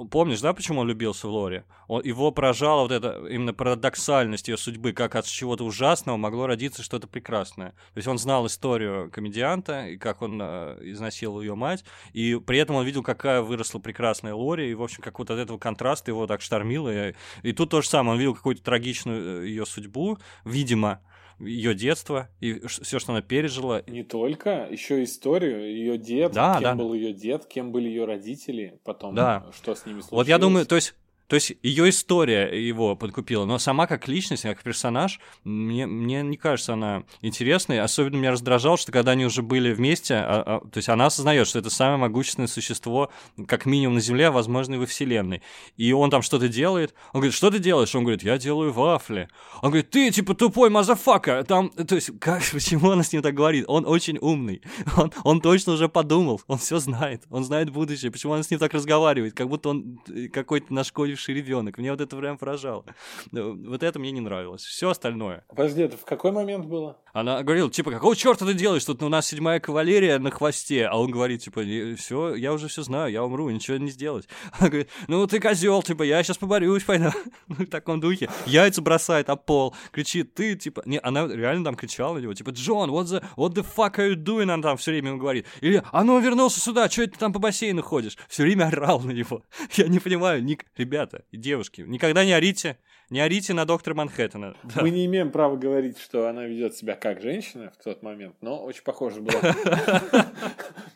[0.09, 1.65] Помнишь, да, почему он любился в Лоре?
[1.87, 6.83] Он, его поражала вот эта именно парадоксальность ее судьбы, как от чего-то ужасного могло родиться
[6.83, 7.71] что-то прекрасное.
[7.71, 11.83] То есть он знал историю комедианта, и как он э, изнасиловал ее мать,
[12.13, 15.39] и при этом он видел, какая выросла прекрасная Лори, и, в общем, как вот от
[15.39, 17.09] этого контраста его так штормило.
[17.09, 17.13] И,
[17.43, 21.01] и тут то же самое, он видел какую-то трагичную э, ее судьбу, видимо,
[21.45, 23.83] ее детство и все, что она пережила.
[23.87, 26.75] Не только, еще историю, ее дед, да, кем да.
[26.75, 29.45] был ее дед, кем были ее родители, потом да.
[29.55, 30.11] что с ними случилось.
[30.11, 30.95] Вот я думаю, то есть
[31.31, 36.35] то есть ее история его подкупила, но сама как личность, как персонаж, мне, мне не
[36.35, 37.79] кажется она интересной.
[37.79, 41.47] Особенно меня раздражало, что когда они уже были вместе, а, а, то есть она осознает,
[41.47, 43.11] что это самое могущественное существо,
[43.47, 45.41] как минимум на Земле, а возможно и во Вселенной.
[45.77, 46.93] И он там что-то делает.
[47.13, 47.95] Он говорит, что ты делаешь?
[47.95, 49.29] Он говорит, я делаю вафли.
[49.61, 51.45] Он говорит, ты типа тупой motherfucker.
[51.45, 53.63] Там, то есть, как, почему она с ним так говорит?
[53.69, 54.61] Он очень умный.
[54.97, 56.41] Он, он точно уже подумал.
[56.47, 57.23] Он все знает.
[57.29, 58.11] Он знает будущее.
[58.11, 59.33] Почему она с ним так разговаривает?
[59.33, 61.77] Как будто он э, какой-то нашкодивший бывший ребенок.
[61.77, 62.83] Мне вот это прям поражало.
[63.31, 64.63] Вот это мне не нравилось.
[64.63, 65.43] Все остальное.
[65.49, 66.97] Подожди, это в какой момент было?
[67.13, 68.85] Она говорила, типа, какого черта ты делаешь?
[68.85, 70.87] Тут у нас седьмая кавалерия на хвосте.
[70.87, 71.61] А он говорит, типа,
[71.97, 74.27] все, я уже все знаю, я умру, ничего не сделать.
[74.57, 77.09] Она говорит, ну ты козел, типа, я сейчас поборюсь, пойду.
[77.47, 78.29] Ну, в таком духе.
[78.45, 79.75] Яйца бросает об пол.
[79.91, 83.53] Кричит, ты, типа, не, она реально там кричала на него, типа, Джон, what the, what
[83.53, 84.43] the fuck are you doing?
[84.43, 85.45] Она там все время ему говорит.
[85.59, 88.17] Или, а ну вернулся сюда, что ты там по бассейну ходишь?
[88.29, 89.43] Все время орал на него.
[89.75, 90.65] Я не понимаю, Ник,
[91.11, 92.77] ребята, девушки, никогда не орите,
[93.09, 94.55] не орите на доктора Манхэттена.
[94.63, 94.81] Да.
[94.81, 98.63] Мы не имеем права говорить, что она ведет себя как женщина в тот момент, но
[98.63, 99.41] очень похоже было.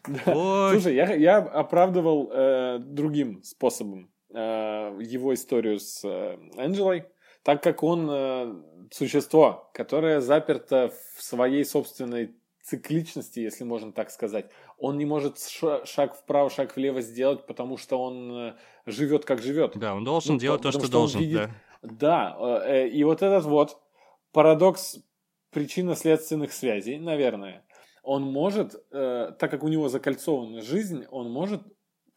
[0.72, 4.38] Слушай, я оправдывал э, другим способом э,
[5.01, 7.05] его историю с э, Энджелой,
[7.43, 12.34] так как он существо, которое заперто в своей собственной
[12.66, 14.49] цикличности, если можно так сказать.
[14.78, 18.55] Он не может шаг вправо, шаг влево сделать, потому что он
[18.86, 19.74] живет как живет.
[19.76, 21.22] Да, он должен ну, делать то, что, что должен.
[21.22, 21.38] Видит...
[21.38, 21.51] Да.
[21.86, 23.78] Да, э, и вот этот вот
[24.32, 24.99] парадокс
[25.51, 27.66] причинно-следственных связей, наверное,
[28.03, 31.61] он может, э, так как у него закольцована жизнь, он может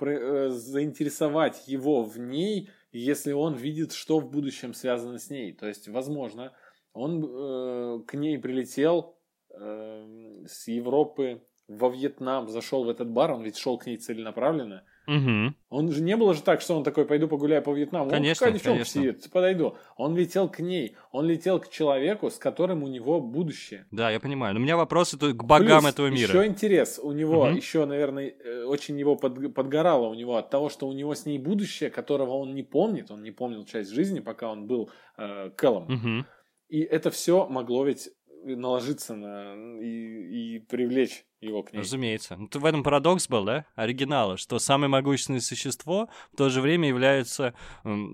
[0.01, 5.53] э, заинтересовать его в ней, если он видит, что в будущем связано с ней.
[5.53, 6.53] То есть, возможно,
[6.95, 9.18] он к ней прилетел
[9.59, 15.55] с Европы во Вьетнам, зашел в этот бар, он ведь шел к ней целенаправленно, Угу.
[15.71, 18.11] Он же не было же так, что он такой, пойду погуляю по Вьетнаму.
[18.11, 19.75] Конечно, он девчонка сидит, подойду.
[19.97, 23.87] Он летел к ней, он летел к человеку, с которым у него будущее.
[23.91, 24.53] Да, я понимаю.
[24.53, 26.29] Но у меня вопросы к богам Плюс этого мира.
[26.29, 27.57] еще интерес у него, угу.
[27.57, 31.25] еще, наверное, э, очень его под, подгорало у него от того, что у него с
[31.25, 35.51] ней будущее, которого он не помнит, он не помнил часть жизни, пока он был э,
[35.57, 35.85] Кэллом.
[35.85, 36.27] Угу.
[36.69, 38.11] И это все могло ведь
[38.55, 41.81] наложиться на и, и привлечь его к ней.
[41.81, 42.37] Разумеется.
[42.37, 46.89] Ну, в этом парадокс был, да, оригинала, что самое могущественное существо в то же время
[46.89, 47.55] является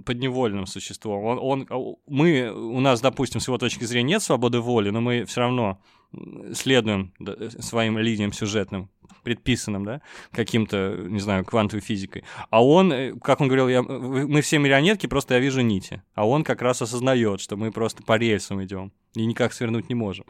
[0.05, 1.25] подневольным существом.
[1.25, 5.25] Он, он, мы, у нас, допустим, с его точки зрения нет свободы воли, но мы
[5.25, 5.81] все равно
[6.53, 7.13] следуем
[7.59, 8.91] своим линиям сюжетным,
[9.23, 12.25] предписанным, да, каким-то, не знаю, квантовой физикой.
[12.51, 16.03] А он, э, как он говорил, я, мы все марионетки, просто я вижу нити.
[16.15, 19.95] А он как раз осознает, что мы просто по рельсам идем и никак свернуть не
[19.95, 20.27] можем.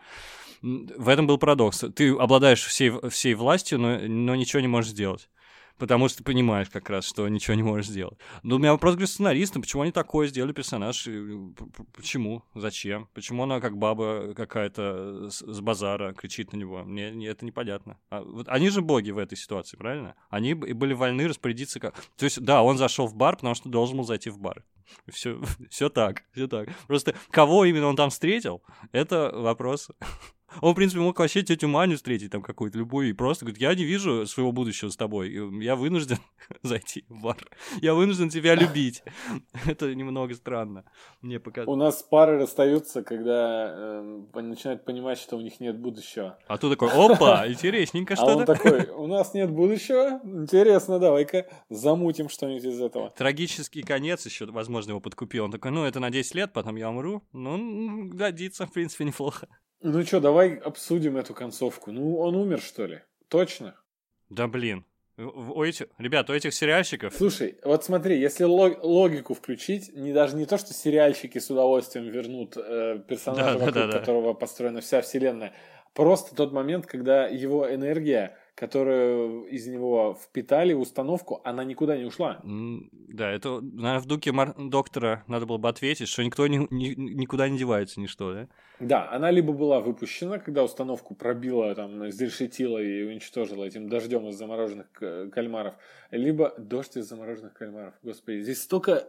[0.63, 1.85] В этом был парадокс.
[1.95, 5.29] Ты обладаешь всей, всей властью, но, но ничего не можешь сделать
[5.79, 8.19] потому что ты понимаешь как раз, что ничего не можешь сделать.
[8.43, 11.09] Но у меня вопрос к сценаристам, почему они такое сделали персонаж,
[11.95, 17.45] почему, зачем, почему она как баба какая-то с базара кричит на него, мне, мне это
[17.45, 17.99] непонятно.
[18.11, 20.15] А, вот они же боги в этой ситуации, правильно?
[20.31, 21.95] Они были вольны распорядиться как...
[22.17, 24.65] То есть, да, он зашел в бар, потому что должен был зайти в бар.
[25.09, 26.69] Все, все так, все так.
[26.87, 28.63] Просто кого именно он там встретил,
[28.93, 29.89] это вопрос
[30.61, 33.75] он, в принципе, мог вообще тетю Маню встретить там какую-то любую и просто говорит, я
[33.75, 35.33] не вижу своего будущего с тобой,
[35.63, 36.19] я вынужден
[36.63, 37.37] зайти в бар,
[37.81, 39.03] я вынужден тебя любить.
[39.67, 40.85] Это немного странно,
[41.21, 41.75] мне показалось.
[41.75, 43.73] У нас пары расстаются, когда
[44.35, 46.39] э, начинают понимать, что у них нет будущего.
[46.47, 48.33] А ты такой, опа, интересненько что-то.
[48.33, 53.11] А он такой, у нас нет будущего, интересно, давай-ка замутим что-нибудь из этого.
[53.11, 55.45] Трагический конец еще, возможно, его подкупил.
[55.45, 57.23] Он такой, ну, это на 10 лет, потом я умру.
[57.33, 59.49] Ну, годится, в принципе, неплохо.
[59.85, 61.93] Ну что, давай обсудим эту концовку.
[61.93, 63.03] Ну, он умер, что ли?
[63.29, 63.75] Точно?
[64.31, 64.87] Да блин.
[65.19, 67.13] У этих, ребят, у этих сериальщиков...
[67.15, 72.57] Слушай, вот смотри, если логику включить, не даже не то, что сериальщики с удовольствием вернут
[72.57, 75.53] э, персонажа, да, вокруг да, да, которого построена вся вселенная,
[75.93, 82.05] просто тот момент, когда его энергия которую из него впитали в установку, она никуда не
[82.05, 82.41] ушла.
[82.45, 86.95] Да, это, наверное, в духе Мар- доктора надо было бы ответить, что никто ни, ни,
[86.95, 88.49] никуда не девается, ничто, да?
[88.81, 94.37] Да, она либо была выпущена, когда установку пробила, там, изрешетила и уничтожила этим дождем из
[94.37, 94.91] замороженных
[95.33, 95.75] кальмаров,
[96.11, 97.95] либо дождь из замороженных кальмаров.
[98.03, 99.09] Господи, здесь столько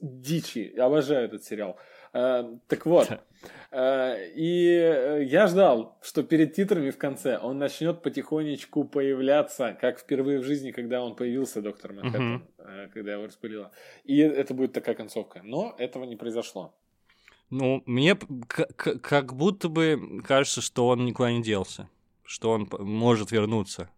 [0.00, 0.72] дичи.
[0.76, 1.78] Я обожаю этот сериал.
[2.12, 3.10] Э, так вот,
[3.70, 10.00] э, и э, я ждал, что перед титрами в конце он начнет потихонечку появляться, как
[10.00, 12.88] впервые в жизни, когда он появился, доктор Манхэттен, uh-huh.
[12.94, 13.70] когда его распылило.
[14.04, 15.40] И это будет такая концовка.
[15.44, 16.74] Но этого не произошло.
[17.50, 18.14] Ну, мне
[18.46, 21.88] как будто бы кажется, что он никуда не делся,
[22.24, 23.90] что он может вернуться.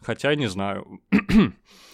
[0.00, 1.00] Хотя не знаю.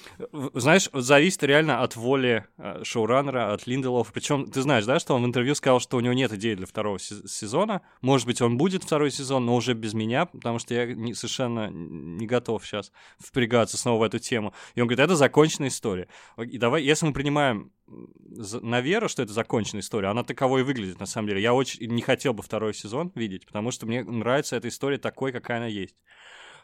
[0.54, 4.06] знаешь, зависит реально от воли э, шоураннера, от Линделова.
[4.12, 6.66] Причем ты знаешь, да, что он в интервью сказал, что у него нет идеи для
[6.66, 7.82] второго сезона.
[8.00, 11.68] Может быть, он будет второй сезон, но уже без меня, потому что я не, совершенно
[11.70, 14.54] не готов сейчас впрягаться снова в эту тему.
[14.74, 16.08] И он говорит, это законченная история.
[16.38, 20.98] И давай, если мы принимаем на веру, что это законченная история, она таковой и выглядит,
[20.98, 21.40] на самом деле.
[21.40, 25.30] Я очень не хотел бы второй сезон видеть, потому что мне нравится эта история такой,
[25.30, 25.96] какая она есть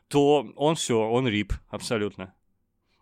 [0.08, 2.34] то он все, он рип, абсолютно.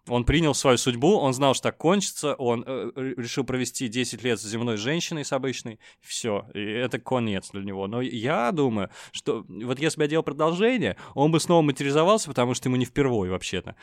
[0.08, 4.40] Он принял свою судьбу, он знал, что так кончится, он э, решил провести 10 лет
[4.40, 7.86] с земной женщиной, с обычной, все, и это конец для него.
[7.86, 12.54] Но я думаю, что вот если бы я делал продолжение, он бы снова материализовался, потому
[12.54, 13.76] что ему не впервые вообще-то.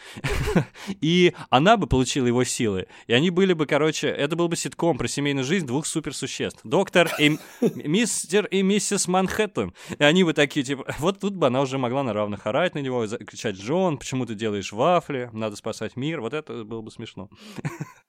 [1.01, 4.97] И она бы получила его силы, и они были бы, короче, это был бы ситком
[4.97, 6.59] про семейную жизнь двух суперсуществ.
[6.63, 9.73] Доктор и мистер и миссис Манхэттен.
[9.97, 12.79] И они бы такие, типа, вот тут бы она уже могла на равных орать на
[12.79, 16.91] него, кричать, Джон, почему ты делаешь вафли, надо спасать мир, мир, вот это было бы
[16.91, 17.29] смешно.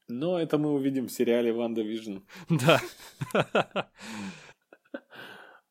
[0.09, 2.19] Но это мы увидим в сериале WandaVision.
[2.49, 2.81] Да.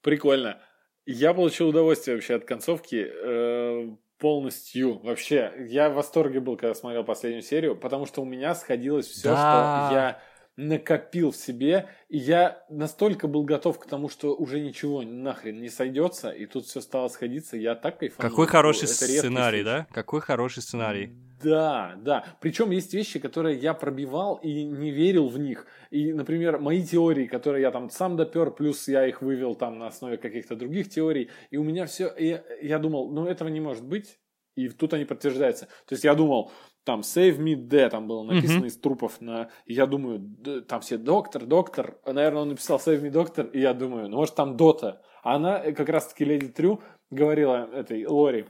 [0.02, 0.62] Прикольно.
[1.06, 5.00] Я получил удовольствие вообще от концовки э, полностью.
[5.00, 9.30] Вообще, я в восторге был, когда смотрел последнюю серию, потому что у меня сходилось все,
[9.30, 9.88] да.
[9.88, 10.22] что я
[10.58, 15.70] накопил в себе, и я настолько был готов к тому, что уже ничего нахрен не
[15.70, 18.30] сойдется, и тут все стало сходиться, я так кайфанул.
[18.30, 19.88] Какой хороший сценарий, да?
[19.92, 21.12] Какой хороший сценарий.
[21.44, 22.26] Да, да.
[22.42, 25.68] Причем есть вещи, которые я пробивал и не верил в них.
[25.92, 29.88] И, например, мои теории, которые я там сам допер, плюс я их вывел там на
[29.88, 33.86] основе каких-то других теорий, и у меня все, я, я думал, ну этого не может
[33.86, 34.18] быть,
[34.56, 35.66] и тут они подтверждаются.
[35.86, 36.52] То есть я думал,
[36.88, 38.68] там Save Me Dead, там было написано mm-hmm.
[38.68, 40.22] из трупов, на, и я думаю,
[40.70, 44.36] там все доктор, доктор, наверное, он написал Save Me Doctor, и я думаю, ну может
[44.36, 45.02] там Дота.
[45.22, 46.80] А она, э, как раз-таки Леди Трю,
[47.12, 48.46] говорила этой Лори,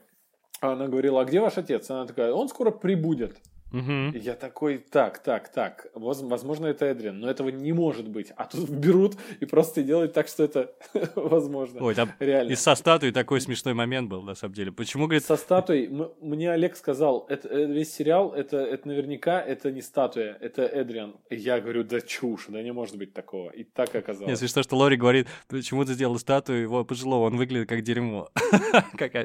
[0.61, 1.89] она говорила, а где ваш отец?
[1.89, 3.37] Она такая, он скоро прибудет.
[3.71, 8.31] И я такой, так, так, так, воз- возможно, это Эдриан, но этого не может быть.
[8.37, 10.71] А тут берут и просто делают так, что это
[11.15, 11.83] возможно.
[11.83, 12.51] Ой, там Реально.
[12.51, 14.71] и со статуей такой смешной момент был, на самом деле.
[14.71, 15.89] Почему, говорит, Со статуей,
[16.21, 21.17] мне Олег сказал, это, э, весь сериал, это, это наверняка, это не статуя, это Эдриан.
[21.29, 23.49] И Я говорю, да чушь, да не может быть такого.
[23.49, 24.29] И так оказалось.
[24.29, 28.29] Нет, смешно, что Лори говорит, почему ты сделал статую его пожилого, он выглядит как дерьмо.
[28.97, 29.15] Как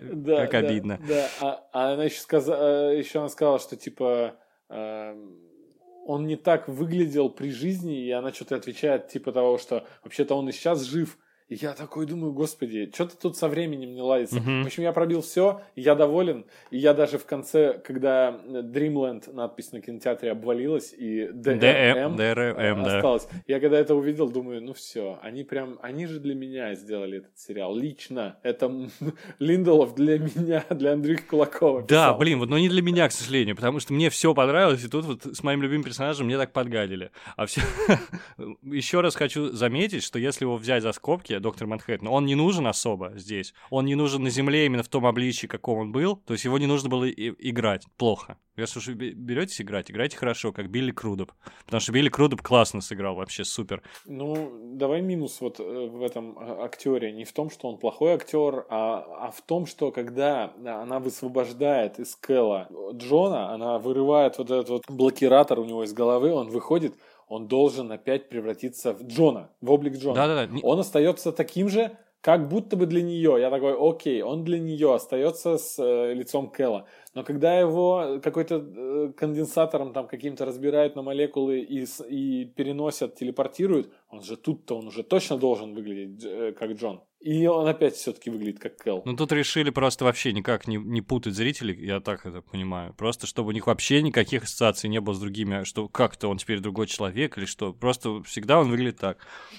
[0.54, 0.98] обидно.
[1.08, 4.36] Да, а, а она еще сказала, еще она сказала, что типа
[4.72, 10.48] он не так выглядел при жизни, и она что-то отвечает типа того, что вообще-то он
[10.48, 11.18] и сейчас жив.
[11.52, 14.36] И я такой думаю, господи, что-то тут со временем не ладится.
[14.36, 14.62] Мгм.
[14.62, 16.46] В общем, я пробил все, я доволен.
[16.70, 22.84] И я даже в конце, когда Dreamland надпись на кинотеатре обвалилась, и ДМ, DRM ДРМ,
[22.84, 22.96] да.
[22.96, 23.28] осталось.
[23.46, 27.38] Я когда это увидел, думаю, ну все, они прям, они же для меня сделали этот
[27.38, 27.76] сериал.
[27.76, 28.38] Лично.
[28.42, 28.74] Это
[29.38, 31.82] Линдолов для меня, для Андрюхи Кулакова.
[31.82, 32.18] Да, писал.
[32.18, 35.04] блин, вот, но не для меня, к сожалению, потому что мне все понравилось, и тут
[35.04, 37.10] вот с моим любимым персонажем мне так подгадили.
[37.36, 37.60] А все...
[38.62, 42.66] Еще раз хочу заметить, что если его взять за скобки, доктор Манхэттен, он не нужен
[42.66, 43.52] особо здесь.
[43.70, 46.16] Он не нужен на Земле именно в том обличии, каком он был.
[46.16, 48.38] То есть его не нужно было и- играть плохо.
[48.56, 51.32] Если уж беретесь играть, играйте хорошо, как Билли Крудоп.
[51.64, 53.82] Потому что Билли Крудоп классно сыграл, вообще супер.
[54.04, 57.12] Ну, давай минус вот э, в этом а, актере.
[57.12, 61.98] Не в том, что он плохой актер, а, а в том, что когда она высвобождает
[61.98, 66.94] из Кэлла Джона, она вырывает вот этот вот блокиратор у него из головы, он выходит,
[67.32, 70.14] он должен опять превратиться в Джона, в облик Джона.
[70.14, 70.58] Да-да-да.
[70.62, 73.36] Он остается таким же, как будто бы для нее.
[73.40, 76.84] Я такой, окей, он для нее остается с э, лицом Кэлла.
[77.14, 83.90] Но когда его какой-то э, конденсатором там каким-то разбирают на молекулы и, и переносят, телепортируют,
[84.10, 87.00] он же тут-то он уже точно должен выглядеть э, как Джон.
[87.22, 89.02] И он опять все-таки выглядит как Кэл.
[89.04, 92.94] Ну, тут решили просто вообще никак не, не путать зрителей, я так это понимаю.
[92.94, 96.58] Просто чтобы у них вообще никаких ассоциаций не было с другими, что как-то он теперь
[96.58, 97.72] другой человек или что.
[97.72, 99.18] Просто всегда он выглядит так.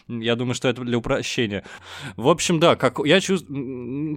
[0.10, 1.64] Я думаю, что это для упрощения.
[2.18, 3.48] В общем, да, как я чувств...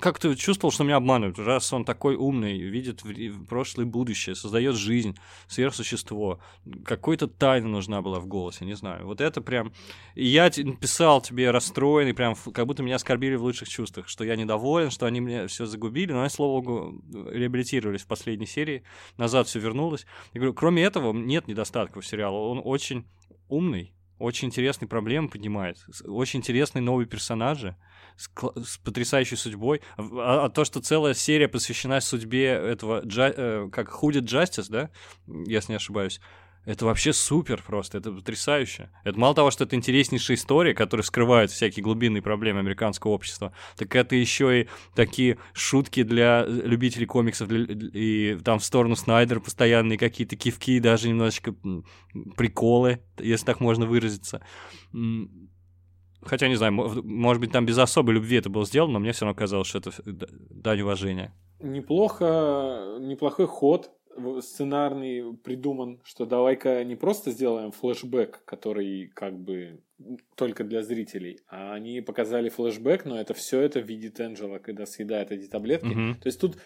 [0.03, 1.39] как-то чувствовал, что меня обманывают.
[1.39, 5.17] Раз он такой умный, видит в, прошлое будущее, создает жизнь,
[5.47, 6.41] сверхсущество,
[6.85, 9.07] какой-то тайна нужна была в голосе, не знаю.
[9.07, 9.73] Вот это прям...
[10.17, 14.91] Я писал тебе расстроенный, прям как будто меня оскорбили в лучших чувствах, что я недоволен,
[14.91, 18.83] что они мне все загубили, но они, слава богу, реабилитировались в последней серии,
[19.17, 20.07] назад все вернулось.
[20.33, 22.37] Я говорю, кроме этого, нет недостатков сериала.
[22.37, 23.07] Он очень
[23.49, 27.77] умный, очень интересные проблемы поднимает, очень интересные новые персонажи
[28.17, 28.31] с,
[28.65, 29.83] с потрясающей судьбой.
[29.97, 34.91] А, а то, что целая серия посвящена судьбе этого, Джа- э, как Худит Джастис, да,
[35.27, 36.21] если не ошибаюсь,
[36.67, 38.91] это вообще супер просто, это потрясающе.
[39.05, 43.95] Это мало того, что это интереснейшая история, которая скрывает всякие глубинные проблемы американского общества, так
[43.95, 49.97] это еще и такие шутки для любителей комиксов, для- и там в сторону Снайдера постоянные
[49.97, 51.55] какие-то кивки, даже немножечко
[52.37, 54.43] приколы, если так можно выразиться.
[56.23, 59.13] Хотя, не знаю, мо- может быть, там без особой любви это было сделано, но мне
[59.13, 61.33] все равно казалось, что это дань уважения.
[61.61, 63.91] Неплохо, неплохой ход
[64.41, 69.81] сценарный придуман, что давай-ка не просто сделаем флешбэк, который как бы
[70.35, 75.33] только для зрителей, а они показали флешбэк, но это все это видит Энджела, когда съедает
[75.33, 75.87] эти таблетки.
[75.87, 76.17] Мгм.
[76.17, 76.59] То есть тут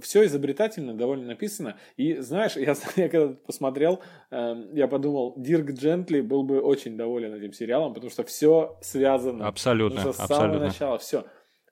[0.00, 1.76] все изобретательно, довольно написано.
[1.96, 4.00] И знаешь, я, я когда посмотрел,
[4.30, 9.46] э, я подумал, Дирк Джентли был бы очень доволен этим сериалом, потому что все связано.
[9.46, 10.66] Абсолютно, Потому что с самого абсолютно.
[10.68, 11.24] начала все.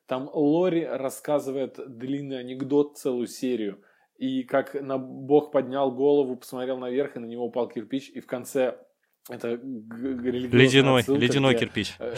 [0.06, 3.80] Там Лори рассказывает длинный анекдот целую серию.
[4.18, 8.26] И как на Бог поднял голову, посмотрел наверх, и на него упал кирпич, и в
[8.26, 8.76] конце
[9.28, 11.96] это Ледяной, отсылка, ледяной где, кирпич.
[11.98, 12.14] э,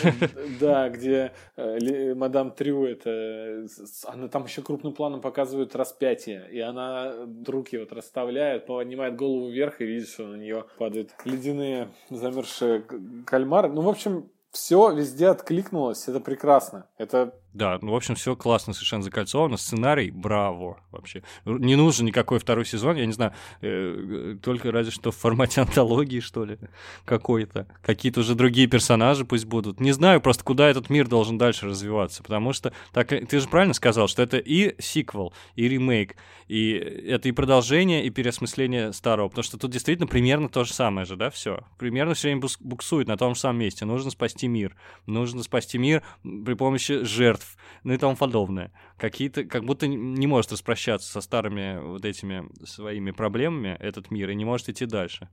[0.60, 3.66] Да, где э, мадам Трю, это,
[4.04, 7.14] она там еще крупным планом показывают распятие, и она
[7.46, 12.84] руки вот расставляет, поднимает голову вверх и видит, что на нее падают ледяные замерзшие
[13.24, 13.68] кальмары.
[13.70, 16.88] Ну, в общем, все везде откликнулось, это прекрасно.
[16.98, 19.56] Это Да, ну, в общем, все классно, совершенно закольцовано.
[19.56, 21.22] Сценарий, браво вообще.
[21.44, 23.32] Не нужен никакой второй сезон, я не знаю,
[23.62, 26.58] э, только разве что в формате антологии, что ли,
[27.04, 27.66] какой-то.
[27.82, 29.80] Какие-то уже другие персонажи пусть будут.
[29.80, 33.48] Не знаю просто, куда этот мир должен дальше развиваться, потому что, так, э, ты же
[33.48, 36.16] правильно сказал, что это и сиквел, и ремейк,
[36.48, 41.06] и это и продолжение, и переосмысление старого, потому что тут действительно примерно то же самое
[41.06, 41.60] же, да, все.
[41.78, 43.84] Примерно все время буксует на том же самом месте.
[43.84, 44.76] Нужно спасти мир.
[45.06, 47.37] Нужно спасти мир при помощи жертв,
[47.84, 48.72] ну и тому подобное.
[48.96, 54.34] Какие-то, как будто не- может распрощаться со старыми вот этими своими проблемами этот мир и
[54.34, 55.28] не может идти дальше.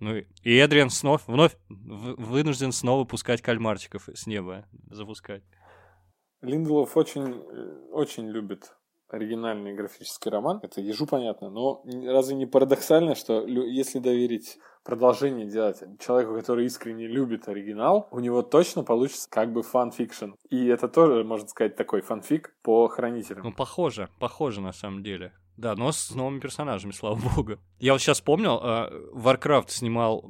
[0.00, 5.44] Ну и- Эдриан снова, вновь вынужден снова пускать кальмарчиков с неба, запускать.
[6.42, 8.74] Линделоф очень, э, очень любит
[9.08, 15.82] оригинальный графический роман, это ежу понятно, но разве не парадоксально, что если доверить продолжение делать
[15.98, 20.32] человеку, который искренне любит оригинал, у него точно получится как бы fan fiction.
[20.50, 23.44] И это тоже, можно сказать, такой фанфик по хранителям.
[23.44, 25.32] Ну, похоже, похоже на самом деле.
[25.56, 27.58] Да, но с новыми персонажами, слава богу.
[27.78, 28.60] Я вот сейчас вспомнил,
[29.14, 30.26] Warcraft снимал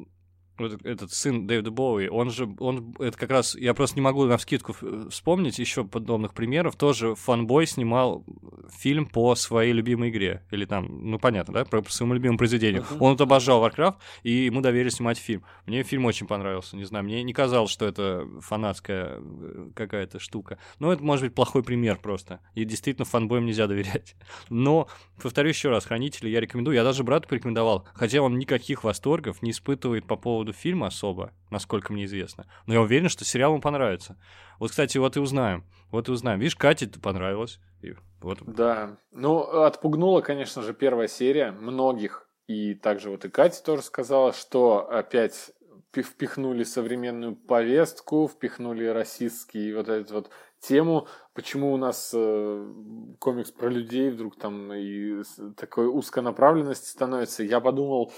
[0.58, 4.24] вот этот сын Дэвида Боуи, он же, он, это как раз, я просто не могу
[4.24, 4.74] на вскидку
[5.10, 8.24] вспомнить еще подобных примеров, тоже фанбой снимал
[8.70, 12.82] фильм по своей любимой игре, или там, ну понятно, да, по своему любимому произведению.
[12.82, 12.98] Uh-huh.
[13.00, 15.42] Он вот обожал Warcraft, и ему доверили снимать фильм.
[15.66, 20.58] Мне фильм очень понравился, не знаю, мне не казалось, что это фанатская э, какая-то штука.
[20.78, 24.16] Но это может быть плохой пример просто, и действительно фанбоям нельзя доверять.
[24.48, 24.88] Но,
[25.22, 29.50] повторю еще раз, Хранители я рекомендую, я даже брату порекомендовал, хотя он никаких восторгов не
[29.50, 32.46] испытывает по поводу поводу фильма особо, насколько мне известно.
[32.66, 34.16] Но я уверен, что сериал ему понравится.
[34.58, 35.64] Вот, кстати, вот и узнаем.
[35.90, 36.38] Вот и узнаем.
[36.38, 37.60] Видишь, Кате понравилось.
[37.82, 38.38] И вот.
[38.46, 38.96] Да.
[39.12, 42.28] Ну, отпугнула, конечно же, первая серия многих.
[42.46, 45.52] И также вот и Катя тоже сказала, что опять
[45.94, 50.30] впихнули современную повестку, впихнули российский вот этот вот
[50.60, 52.72] тему, почему у нас э,
[53.18, 55.22] комикс про людей вдруг там и
[55.56, 57.44] такой узконаправленности становится.
[57.44, 58.12] Я подумал,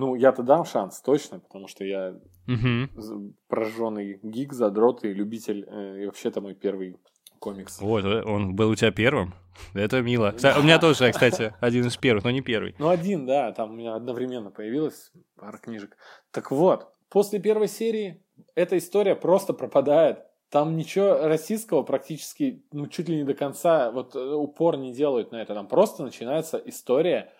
[0.00, 3.34] ну, я-то дам шанс, точно, потому что я угу.
[3.48, 6.96] прожженный гик, задрот и любитель, э, и вообще это мой первый
[7.38, 7.80] комикс.
[7.80, 9.34] Вот, э, он был у тебя первым.
[9.74, 10.34] Это мило.
[10.58, 12.74] У меня тоже, кстати, один из первых, но не первый.
[12.78, 15.96] Ну, один, да, там у меня одновременно появилось пара книжек.
[16.30, 18.24] Так вот, после первой серии
[18.54, 20.20] эта история просто пропадает.
[20.48, 25.30] Там ничего российского практически, ну, чуть ли не до конца, вот э, упор не делают
[25.30, 25.54] на это.
[25.54, 27.32] Там просто начинается история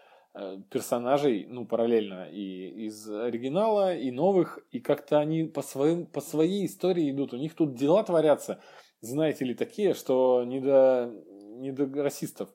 [0.71, 6.67] персонажей, ну, параллельно и из оригинала, и новых, и как-то они по, своим, по своей
[6.67, 7.33] истории идут.
[7.33, 8.63] У них тут дела творятся,
[9.01, 11.13] знаете ли, такие, что не до,
[11.59, 12.49] не до расистов.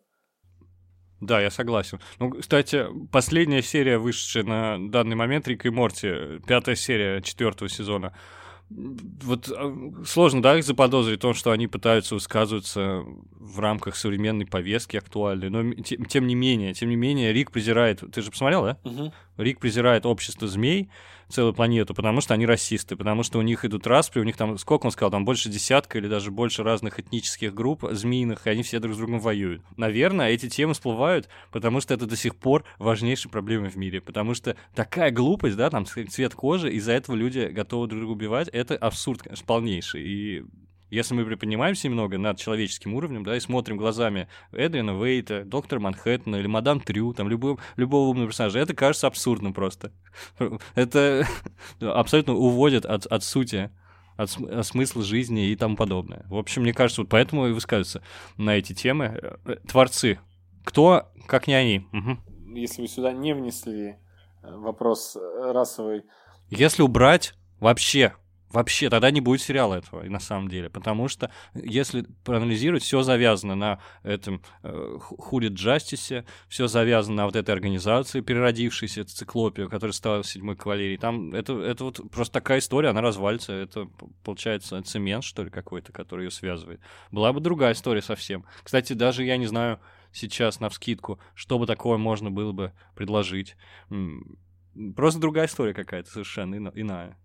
[1.21, 1.99] Да, я согласен.
[2.19, 8.13] Ну, кстати, последняя серия, вышедшая на данный момент, Рик и Морти, пятая серия четвертого сезона,
[8.69, 14.45] вот а, сложно, да, их заподозрить в том, что они пытаются высказываться в рамках современной
[14.45, 18.63] повестки актуальной, но тем, тем не менее, тем не менее, Рик презирает, ты же посмотрел,
[18.63, 18.77] да?
[18.83, 19.13] Угу.
[19.37, 20.89] Рик презирает общество змей,
[21.29, 24.57] целую планету, потому что они расисты, потому что у них идут распри, у них там,
[24.57, 28.63] сколько он сказал, там больше десятка или даже больше разных этнических групп змеиных, и они
[28.63, 29.61] все друг с другом воюют.
[29.77, 34.33] Наверное, эти темы всплывают, потому что это до сих пор важнейшая проблема в мире, потому
[34.33, 38.75] что такая глупость, да, там цвет кожи, из-за этого люди готовы друг друга убивать, это
[38.75, 40.45] абсурд полнейший, и
[40.95, 46.37] если мы приподнимаемся немного над человеческим уровнем, да, и смотрим глазами Эдриана Вейта, доктора Манхэттена
[46.37, 49.91] или мадам Трю, там, любого, любого умного персонажа, это кажется абсурдным просто.
[50.75, 51.27] Это
[51.81, 53.71] абсолютно уводит от, от сути
[54.15, 56.25] от, от смысла жизни и тому подобное.
[56.29, 58.01] В общем, мне кажется, вот поэтому и высказываются
[58.37, 60.19] на эти темы э, творцы.
[60.63, 61.85] Кто, как не они?
[61.91, 62.55] Угу.
[62.55, 63.97] Если вы сюда не внесли
[64.43, 66.03] э, вопрос э, расовый...
[66.49, 68.13] Если убрать вообще
[68.55, 70.69] Вообще, тогда не будет сериала этого, на самом деле.
[70.69, 74.97] Потому что, если проанализировать, все завязано на этом э,
[75.49, 80.97] Джастисе, все завязано на вот этой организации, переродившейся, циклопию, которая стала седьмой кавалерией.
[80.97, 83.51] Там это, это вот просто такая история, она развалится.
[83.51, 83.89] Это,
[84.23, 86.79] получается, цемент, что ли, какой-то, который ее связывает.
[87.11, 88.45] Была бы другая история совсем.
[88.63, 89.81] Кстати, даже я не знаю
[90.13, 93.57] сейчас на вскидку, что бы такое можно было бы предложить.
[94.95, 97.17] Просто другая история какая-то совершенно иная.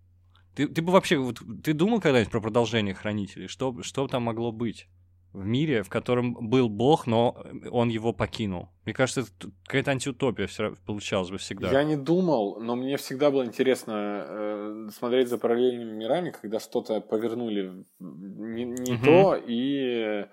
[0.55, 3.47] Ты, ты бы вообще, вот, ты думал когда-нибудь про продолжение Хранителей?
[3.47, 4.87] Что, что там могло быть?
[5.33, 7.37] в мире, в котором был Бог, но
[7.71, 8.69] он его покинул.
[8.83, 10.49] Мне кажется, это какая-то антиутопия
[10.85, 11.71] получалась бы всегда.
[11.71, 16.99] Я не думал, но мне всегда было интересно э, смотреть за параллельными мирами, когда что-то
[16.99, 19.05] повернули не, не угу.
[19.05, 20.25] то, и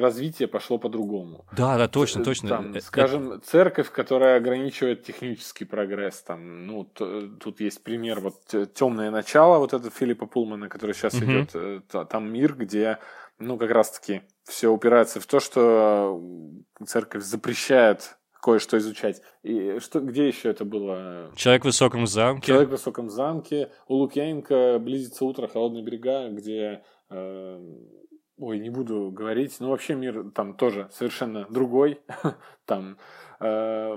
[0.00, 1.44] развитие пошло по-другому.
[1.56, 2.48] Да, да, точно, точно.
[2.48, 8.36] Там, э, скажем, церковь, которая ограничивает технический прогресс, там, ну, тут есть пример, вот
[8.74, 11.24] темное начало, вот это Филиппа Пулмана, который сейчас угу.
[11.24, 12.98] идет, э, там мир, где,
[13.38, 16.20] ну, как раз-таки все упирается в то, что
[16.86, 19.22] церковь запрещает кое-что изучать.
[19.42, 21.30] И что, где еще это было?
[21.36, 22.46] Человек в высоком замке.
[22.46, 23.70] Человек в высоком замке.
[23.86, 27.60] У Лукьяненко близится утро, холодные берега, где э,
[28.40, 32.00] ой, не буду говорить, но вообще мир там тоже совершенно другой.
[32.64, 32.96] там
[33.38, 33.96] э,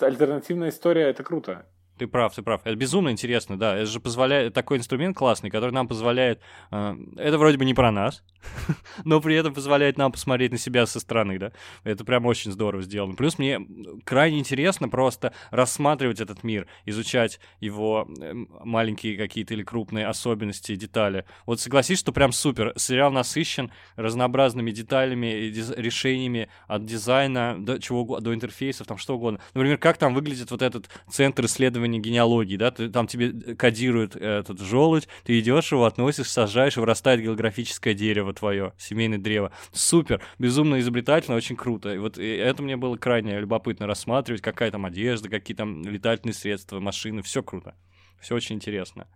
[0.00, 1.66] альтернативная история это круто.
[1.96, 2.60] Ты прав, ты прав.
[2.64, 3.76] Это безумно интересно, да.
[3.76, 6.40] Это же позволяет, такой инструмент классный, который нам позволяет...
[6.72, 8.24] Э, это вроде бы не про нас,
[9.04, 11.52] но при этом позволяет нам посмотреть на себя со стороны, да.
[11.84, 13.14] Это прям очень здорово сделано.
[13.14, 13.60] Плюс мне
[14.04, 18.32] крайне интересно просто рассматривать этот мир, изучать его э,
[18.64, 21.24] маленькие какие-то или крупные особенности, детали.
[21.46, 22.72] Вот согласись, что прям супер.
[22.76, 25.26] Сериал насыщен разнообразными деталями,
[25.76, 29.38] решениями от дизайна до чего до интерфейсов, там что угодно.
[29.54, 34.16] Например, как там выглядит вот этот центр исследования исследование генеалогии, да, ты, там тебе кодируют
[34.16, 39.52] этот желудь, ты идешь его, относишь, сажаешь, вырастает географическое дерево твое, семейное древо.
[39.72, 41.92] Супер, безумно изобретательно, очень круто.
[41.94, 46.34] И вот и это мне было крайне любопытно рассматривать, какая там одежда, какие там летательные
[46.34, 47.74] средства, машины, все круто.
[48.20, 49.06] Все очень интересно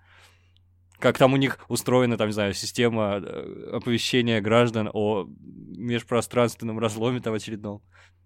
[1.01, 7.21] как там у них устроена, там, не знаю, система э, оповещения граждан о межпространственном разломе
[7.21, 7.83] там очередном.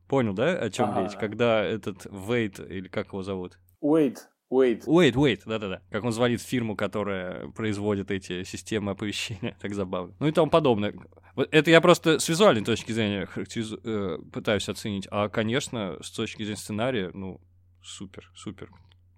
[0.09, 1.03] Понял, да, о чем ага.
[1.03, 1.12] речь?
[1.12, 3.59] Когда этот Вейт, или как его зовут?
[3.80, 4.28] Уэйт.
[4.53, 4.83] Уэйт.
[4.87, 5.81] Уэйт, Уэйт, да-да-да.
[5.91, 9.57] Как он звонит в фирму, которая производит эти системы оповещения.
[9.63, 10.15] Так забавно.
[10.19, 10.95] Ну и тому подобное.
[11.51, 13.81] Это я просто с визуальной точки зрения характеризу...
[13.83, 15.09] э, пытаюсь оценить.
[15.11, 17.41] А, конечно, с точки зрения сценария, ну,
[17.83, 18.69] супер, супер.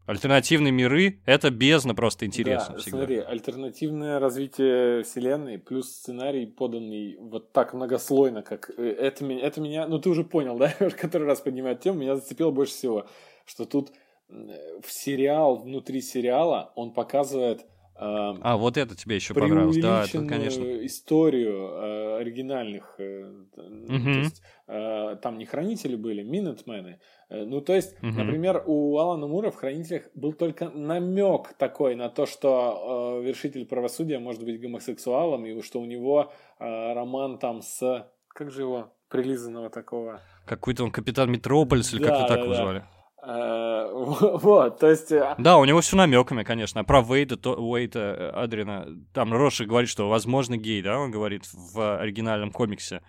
[0.07, 2.99] Альтернативные миры— это бездна просто интересно да, всегда.
[2.99, 8.71] смотри, альтернативное развитие вселенной плюс сценарий, поданный вот так многослойно, как...
[8.77, 9.89] Э, это, это меня...
[9.89, 10.69] Ну, ты уже понял, да?
[11.01, 13.09] Который раз поднимает тему, меня зацепило больше всего,
[13.47, 13.91] что тут
[14.29, 17.65] в сериал, внутри сериала он показывает э,
[17.97, 20.65] а, вот это тебе еще понравилось, да, это, конечно.
[20.87, 23.25] историю э, оригинальных, э,
[23.57, 24.05] угу.
[24.05, 27.01] то есть, э, там не хранители были, минутмены.
[27.29, 28.13] Э, ну, то есть, угу.
[28.13, 33.67] например, у Алана Мура в хранителях был только намек такой на то, что э, вершитель
[33.67, 38.93] правосудия может быть гомосексуалом, и что у него э, роман там с, как же его,
[39.09, 40.21] прилизанного такого...
[40.45, 42.81] Какой-то он капитан Метрополис, или да, как-то так да, его звали.
[42.81, 42.94] Э,
[43.93, 45.13] вот, то есть...
[45.13, 46.85] Э, да, у него все намеками, конечно.
[46.85, 51.45] Про Вейда, то, Уэйта, э, Адрина, там Роши говорит, что возможно гей, да, он говорит
[51.53, 53.03] в оригинальном комиксе.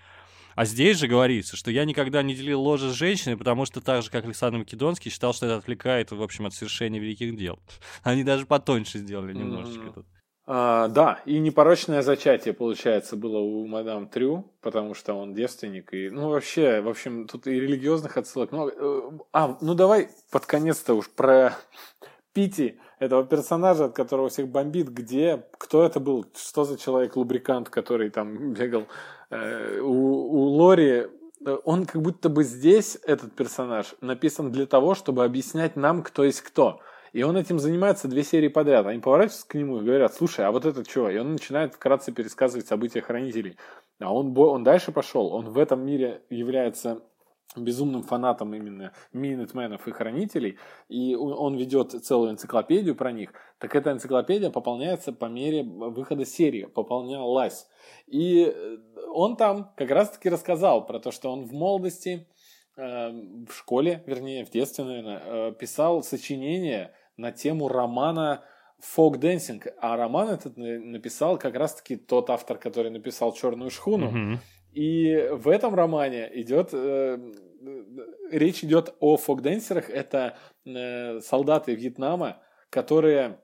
[0.56, 4.04] А здесь же говорится, что я никогда не делил ложе с женщиной, потому что так
[4.04, 7.60] же, как Александр Македонский, считал, что это отвлекает, в общем, от совершения великих дел.
[8.04, 9.94] Они даже потоньше сделали немножечко mm-hmm.
[9.94, 10.06] тут.
[10.48, 15.92] А, да, и непорочное зачатие, получается, было у мадам Трю, потому что он девственник.
[15.94, 18.74] И, ну, вообще, в общем, тут и религиозных отсылок много.
[18.78, 21.56] Э, а, ну давай под конец-то уж про
[22.34, 28.12] Пити, этого персонажа, от которого всех бомбит, где, кто это был, что за человек-лубрикант, который
[28.12, 28.86] там бегал.
[29.32, 31.08] Э, у, у Лори
[31.64, 36.42] он как будто бы здесь, этот персонаж, написан для того, чтобы объяснять нам, кто есть
[36.42, 36.82] кто.
[37.16, 38.86] И он этим занимается две серии подряд.
[38.88, 41.10] Они поворачиваются к нему и говорят, слушай, а вот это что?
[41.10, 43.56] И он начинает вкратце пересказывать события хранителей.
[44.02, 45.34] А он, он дальше пошел.
[45.34, 47.02] Он в этом мире является
[47.56, 50.58] безумным фанатом именно Минитменов и Хранителей,
[50.90, 56.66] и он ведет целую энциклопедию про них, так эта энциклопедия пополняется по мере выхода серии,
[56.66, 57.66] пополнялась.
[58.08, 58.54] И
[59.08, 62.28] он там как раз-таки рассказал про то, что он в молодости,
[62.76, 63.10] э,
[63.48, 68.44] в школе, вернее, в детстве, наверное, э, писал сочинения на тему романа
[68.80, 69.68] «Fogdancing».
[69.80, 74.12] А роман этот написал как раз-таки тот автор, который написал «Черную шхуну».
[74.12, 74.38] Mm-hmm.
[74.74, 77.18] И в этом романе идет э,
[78.30, 79.90] речь идет о fogdancer -ах.
[79.90, 83.40] Это э, солдаты Вьетнама, которые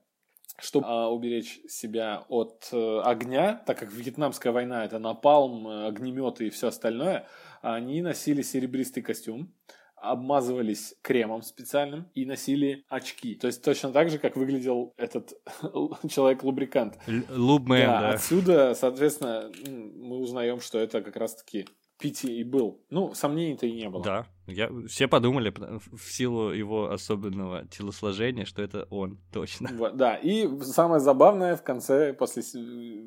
[0.59, 6.47] чтобы э, уберечь себя от э, огня, так как вьетнамская война это напалм, э, огнеметы
[6.47, 7.25] и все остальное,
[7.61, 9.53] они носили серебристый костюм,
[10.01, 13.35] обмазывались кремом специальным и носили очки.
[13.35, 15.33] То есть точно так же, как выглядел этот
[16.09, 16.97] человек-лубрикант.
[17.29, 18.09] Лубмен, да, да.
[18.11, 21.67] Отсюда, соответственно, мы узнаем, что это как раз-таки
[21.99, 22.81] Пити и был.
[22.89, 24.03] Ну, сомнений-то и не было.
[24.03, 25.53] Да, я, все подумали
[25.95, 29.69] в силу его особенного телосложения, что это он, точно.
[29.73, 32.41] Вот, да, и самое забавное в конце, после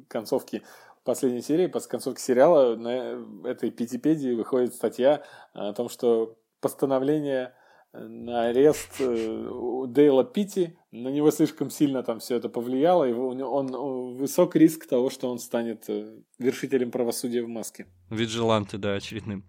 [0.06, 0.62] концовки
[1.02, 3.18] последней серии, после концовки сериала, на
[3.48, 5.22] этой Питипедии выходит статья
[5.52, 7.52] о том, что постановление
[7.92, 9.48] на арест э,
[9.88, 14.86] Дейла Питти, на него слишком сильно там все это повлияло, и он, он высок риск
[14.88, 17.86] того, что он станет э, вершителем правосудия в маске.
[18.08, 19.44] Виджиланты, да, очередным.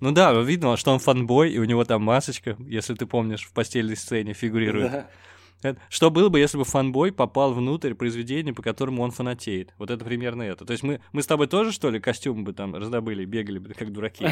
[0.00, 3.52] Ну да, видно, что он фанбой, и у него там масочка, если ты помнишь, в
[3.52, 4.92] постельной сцене фигурирует.
[4.92, 5.10] Да.
[5.88, 9.74] Что было бы, если бы фанбой попал внутрь произведения, по которому он фанатеет?
[9.78, 10.64] Вот это примерно это.
[10.64, 13.74] То есть мы, мы с тобой тоже, что ли, костюм бы там раздобыли, бегали бы,
[13.74, 14.26] как дураки?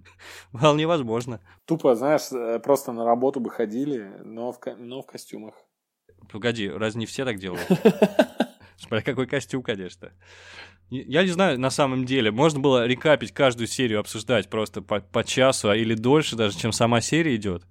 [0.52, 1.40] Вполне возможно.
[1.64, 5.54] Тупо, знаешь, э, просто на работу бы ходили, но в, но в костюмах.
[6.30, 7.66] Погоди, разве не все так делают?
[8.76, 10.12] Смотря какой костюм, конечно.
[10.90, 15.24] Я не знаю, на самом деле, можно было рекапить каждую серию, обсуждать просто по, по
[15.24, 17.64] часу, а или дольше даже, чем сама серия идет.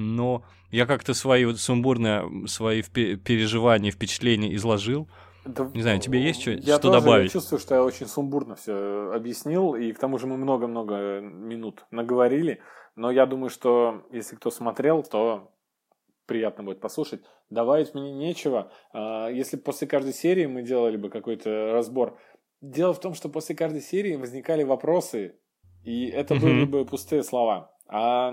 [0.00, 5.08] Но я как-то свои вот сумбурные свои переживания, впечатления изложил.
[5.44, 7.34] Да, не знаю, тебе есть что, я что тоже добавить?
[7.34, 11.84] Я чувствую, что я очень сумбурно все объяснил, и к тому же мы много-много минут
[11.90, 12.60] наговорили,
[12.94, 15.50] но я думаю, что если кто смотрел, то
[16.26, 17.22] приятно будет послушать.
[17.48, 18.70] Добавить мне нечего.
[18.92, 22.18] А, если после каждой серии мы делали бы какой-то разбор,
[22.60, 25.36] дело в том, что после каждой серии возникали вопросы,
[25.82, 26.40] и это mm-hmm.
[26.40, 27.74] были бы пустые слова.
[27.88, 28.32] А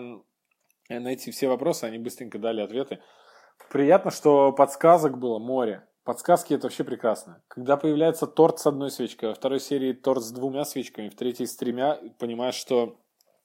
[0.89, 2.99] на эти все вопросы они быстренько дали ответы.
[3.69, 5.87] Приятно, что подсказок было море.
[6.03, 7.43] Подсказки это вообще прекрасно.
[7.49, 11.47] Когда появляется торт с одной свечкой, во второй серии торт с двумя свечками, в третьей
[11.47, 12.97] с тремя, понимаешь, что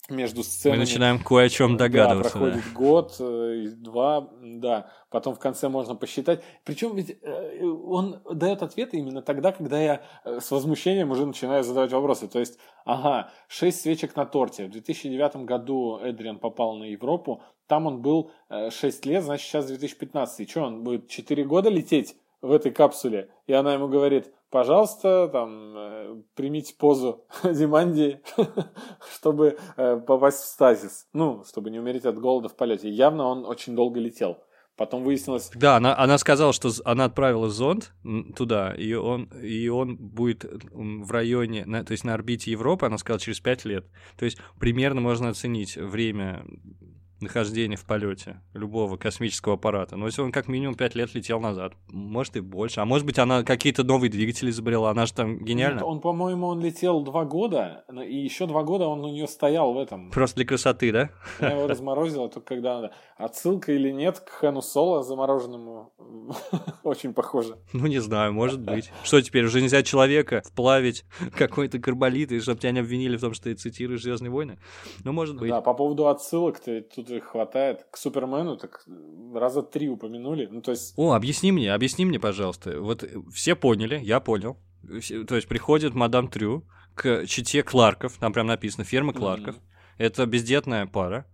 [0.09, 0.79] между сценами...
[0.79, 2.35] Мы начинаем кое о чем догадываться.
[2.35, 2.79] Да, проходит да.
[2.79, 4.91] год, э, два, да.
[5.11, 6.43] Потом в конце можно посчитать.
[6.65, 11.63] Причем ведь э, он дает ответы именно тогда, когда я э, с возмущением уже начинаю
[11.63, 12.27] задавать вопросы.
[12.27, 14.67] То есть, ага, шесть свечек на торте.
[14.67, 17.43] В 2009 году Эдриан попал на Европу.
[17.69, 20.41] Там он был 6 лет, значит, сейчас 2015.
[20.41, 23.31] И что, он будет 4 года лететь в этой капсуле?
[23.47, 28.21] И она ему говорит, пожалуйста, там, э, примите позу Диманди,
[29.13, 31.09] чтобы э, попасть в стазис.
[31.13, 32.89] Ну, чтобы не умереть от голода в полете.
[32.89, 34.37] явно он очень долго летел.
[34.77, 35.51] Потом выяснилось...
[35.55, 37.93] Да, она, она сказала, что она отправила зонд
[38.35, 42.97] туда, и он, и он будет в районе, на, то есть на орбите Европы, она
[42.97, 43.87] сказала, через 5 лет.
[44.17, 46.47] То есть примерно можно оценить время
[47.23, 49.97] нахождения в полете любого космического аппарата.
[49.97, 52.81] Но если он как минимум 5 лет летел назад, может и больше.
[52.81, 55.77] А может быть, она какие-то новые двигатели изобрела, она же там гениальна.
[55.79, 59.73] Нет, он, по-моему, он летел два года, и еще два года он у нее стоял
[59.73, 60.11] в этом.
[60.11, 61.11] Просто для красоты, да?
[61.41, 62.95] Я его разморозила только когда надо.
[63.17, 65.93] Отсылка или нет к Хэну Соло замороженному
[66.83, 67.59] очень похоже.
[67.73, 68.91] Ну, не знаю, может быть.
[69.05, 71.05] Что теперь, уже нельзя человека вплавить
[71.37, 74.59] какой-то карболит, и чтобы тебя не обвинили в том, что ты цитируешь «Звездные войны»?
[75.05, 75.51] Ну, может быть.
[75.51, 77.87] Да, по поводу отсылок, ты тут их хватает.
[77.91, 78.85] К Супермену так
[79.35, 80.47] раза три упомянули.
[80.47, 80.95] Ну, то есть...
[80.97, 82.81] О, объясни мне, объясни мне, пожалуйста.
[82.81, 84.59] Вот все поняли, я понял.
[85.29, 89.57] То есть приходит мадам Трю к чите Кларков, там прям написано ферма Кларков.
[89.57, 89.97] Mm-hmm.
[89.99, 91.27] Это бездетная пара.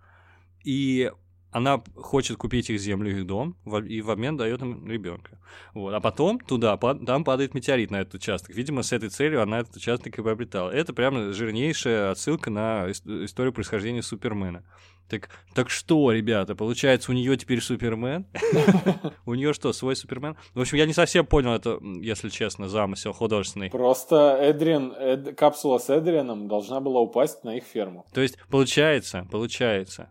[0.65, 1.11] И
[1.51, 3.57] она хочет купить их землю, их дом,
[3.87, 5.41] и в обмен дает им ребенка.
[5.73, 5.95] Вот.
[5.95, 8.55] А потом туда, там падает метеорит на этот участок.
[8.55, 10.71] Видимо, с этой целью она этот участок и приобретала.
[10.71, 14.63] Это прям жирнейшая отсылка на историю происхождения Супермена.
[15.09, 18.27] Так, так что, ребята, получается, у нее теперь Супермен?
[19.27, 20.37] У нее что, свой Супермен?
[20.55, 23.71] В общем, я не совсем понял это, если честно, замысел художественный.
[23.71, 28.07] Просто Эдриан, Эд, капсула с Эдрианом должна была упасть на их ферму.
[28.13, 30.11] То есть, получается, получается,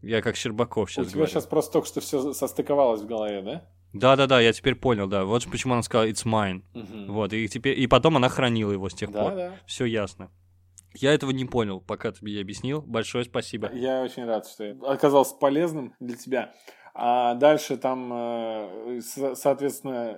[0.00, 3.64] я как Щербаков сейчас У тебя сейчас просто только что все состыковалось в голове, да?
[3.92, 5.24] Да-да-да, я теперь понял, да.
[5.24, 6.62] Вот почему она сказала «it's mine».
[6.74, 7.12] Угу.
[7.12, 9.34] Вот, и, теперь, и потом она хранила его с тех да, пор.
[9.34, 9.52] Да.
[9.66, 10.30] Все ясно.
[10.98, 12.82] Я этого не понял, пока ты мне объяснил.
[12.82, 13.70] Большое спасибо.
[13.72, 16.52] Я очень рад, что я оказался полезным для тебя.
[16.94, 19.00] А дальше там, э,
[19.34, 20.16] соответственно,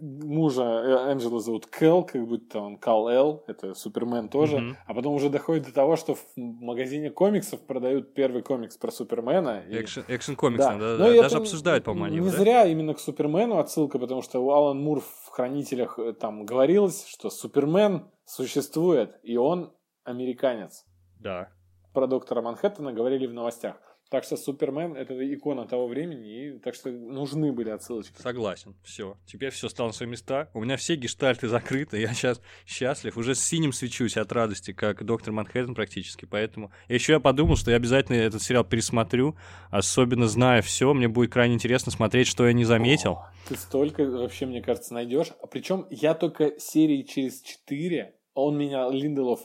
[0.00, 4.56] мужа э, Энджела зовут Кэл, как будто он Кал Эл, это Супермен тоже.
[4.56, 4.74] Mm-hmm.
[4.86, 9.64] А потом уже доходит до того, что в магазине комиксов продают первый комикс про Супермена.
[9.68, 11.22] Экшен комикс, да, да, да.
[11.22, 12.16] даже обсуждают, по-моему.
[12.16, 12.36] Не да?
[12.36, 17.06] зря именно к Супермену отсылка, потому что у Алан Мур в Хранителях э, там говорилось,
[17.06, 19.72] что Супермен существует, и он
[20.06, 20.86] американец.
[21.20, 21.50] Да.
[21.92, 23.76] Про доктора Манхэттена говорили в новостях.
[24.08, 28.20] Так что Супермен это икона того времени, и так что нужны были отсылочки.
[28.22, 29.16] Согласен, все.
[29.26, 30.48] Теперь все стало на свои места.
[30.54, 33.16] У меня все гештальты закрыты, я сейчас счастлив.
[33.16, 36.24] Уже с синим свечусь от радости, как доктор Манхэттен практически.
[36.24, 39.36] Поэтому еще я подумал, что я обязательно этот сериал пересмотрю,
[39.70, 43.14] особенно зная все, мне будет крайне интересно смотреть, что я не заметил.
[43.14, 45.32] О, ты столько вообще, мне кажется, найдешь.
[45.42, 49.40] А причем я только серии через четыре, он меня, Линделов,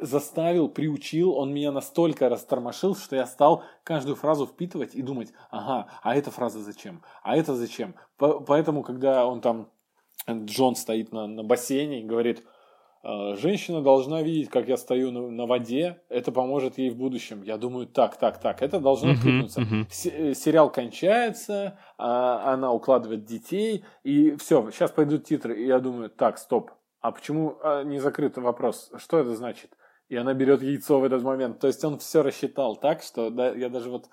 [0.00, 5.88] заставил, приучил, он меня настолько растормошил, что я стал каждую фразу впитывать и думать, ага,
[6.02, 7.94] а эта фраза зачем, а это зачем.
[8.16, 9.68] Поэтому, когда он там,
[10.28, 12.42] Джон стоит на, на бассейне и говорит,
[13.02, 17.42] «А, женщина должна видеть, как я стою на, на воде, это поможет ей в будущем.
[17.42, 19.60] Я думаю, так, так, так, это должно откликнуться.
[19.60, 20.34] Uh-huh, uh-huh.
[20.34, 26.38] Сериал кончается, а, она укладывает детей, и все, сейчас пойдут титры, и я думаю, так,
[26.38, 26.70] стоп,
[27.04, 28.90] а почему а, не закрыт вопрос?
[28.96, 29.70] Что это значит?
[30.08, 31.60] И она берет яйцо в этот момент.
[31.60, 34.06] То есть он все рассчитал так, что да, я даже вот...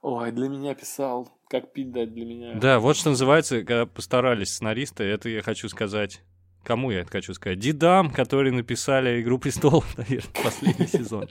[0.00, 2.54] Ой, для меня писал, как пить дать для меня.
[2.54, 6.22] Да, вот что называется, когда постарались сценаристы, это я хочу сказать
[6.64, 7.58] Кому я это хочу сказать?
[7.58, 11.28] Дедам, которые написали «Игру престолов», наверное, последний сезон.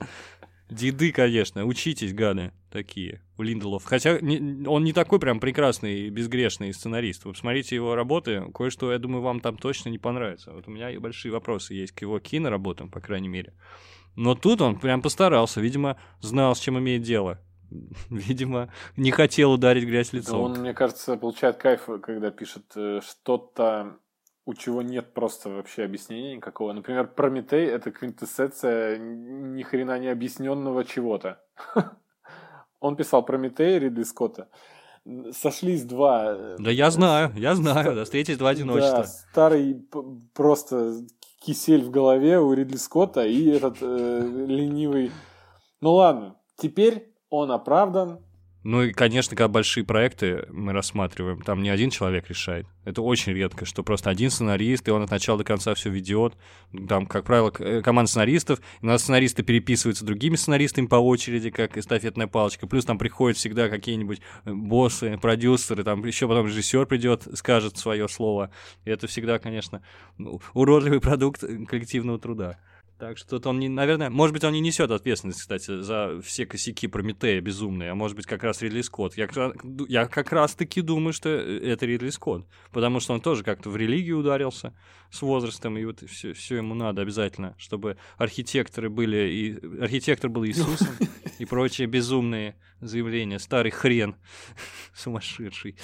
[0.69, 3.83] Деды, конечно, учитесь, гады такие, у Линделов.
[3.85, 7.25] Хотя не, он не такой прям прекрасный и безгрешный сценарист.
[7.25, 10.51] Вы посмотрите его работы, кое-что, я думаю, вам там точно не понравится.
[10.51, 13.53] Вот у меня и большие вопросы есть к его киноработам, по крайней мере.
[14.15, 17.39] Но тут он прям постарался, видимо, знал, с чем имеет дело.
[18.09, 20.41] видимо, не хотел ударить грязь лицом.
[20.41, 23.97] Он, мне кажется, получает кайф, когда пишет э, что-то,
[24.45, 26.73] у чего нет просто вообще объяснения никакого.
[26.73, 31.41] Например, Прометей— это квинтэссенция ни хрена не объясненного чего-то.
[32.79, 34.47] Он писал Прометей Ридли Скотта.
[35.31, 36.33] Сошлись два...
[36.35, 38.99] э, Да я знаю, я знаю, да, встретились два одиночества.
[38.99, 39.87] Да, старый
[40.33, 40.93] просто
[41.39, 45.11] кисель в голове у Ридли Скотта и этот э, ленивый...
[45.81, 48.19] Ну ладно, теперь он оправдан.
[48.63, 52.67] Ну и, конечно, когда большие проекты мы рассматриваем, там не один человек решает.
[52.83, 56.35] Это очень редко, что просто один сценарист, и он от начала до конца все ведет.
[56.89, 61.77] Там, как правило, э, команда сценаристов, у нас сценаристы переписываются другими сценаристами по очереди, как
[61.77, 62.67] эстафетная палочка.
[62.67, 68.09] Плюс там приходят всегда какие-нибудь э, боссы, продюсеры, там еще потом режиссер придет, скажет свое
[68.09, 68.51] слово.
[68.83, 69.81] И это всегда, конечно,
[70.17, 72.57] ну, уродливый продукт э, коллективного труда.
[72.99, 76.45] Так что тут он, не, наверное, может быть, он не несет ответственность, кстати, за все
[76.45, 79.15] косяки Прометея безумные, а может быть, как раз Ридли Скотт.
[79.15, 79.29] Я,
[79.87, 84.17] я как раз-таки думаю, что это Ридли Скотт, потому что он тоже как-то в религию
[84.17, 84.73] ударился
[85.11, 90.45] с возрастом, и вот все, все ему надо обязательно, чтобы архитекторы были, и архитектор был
[90.45, 90.89] Иисусом,
[91.39, 93.39] и прочие безумные заявления.
[93.39, 94.17] Старый хрен
[94.93, 95.77] сумасшедший.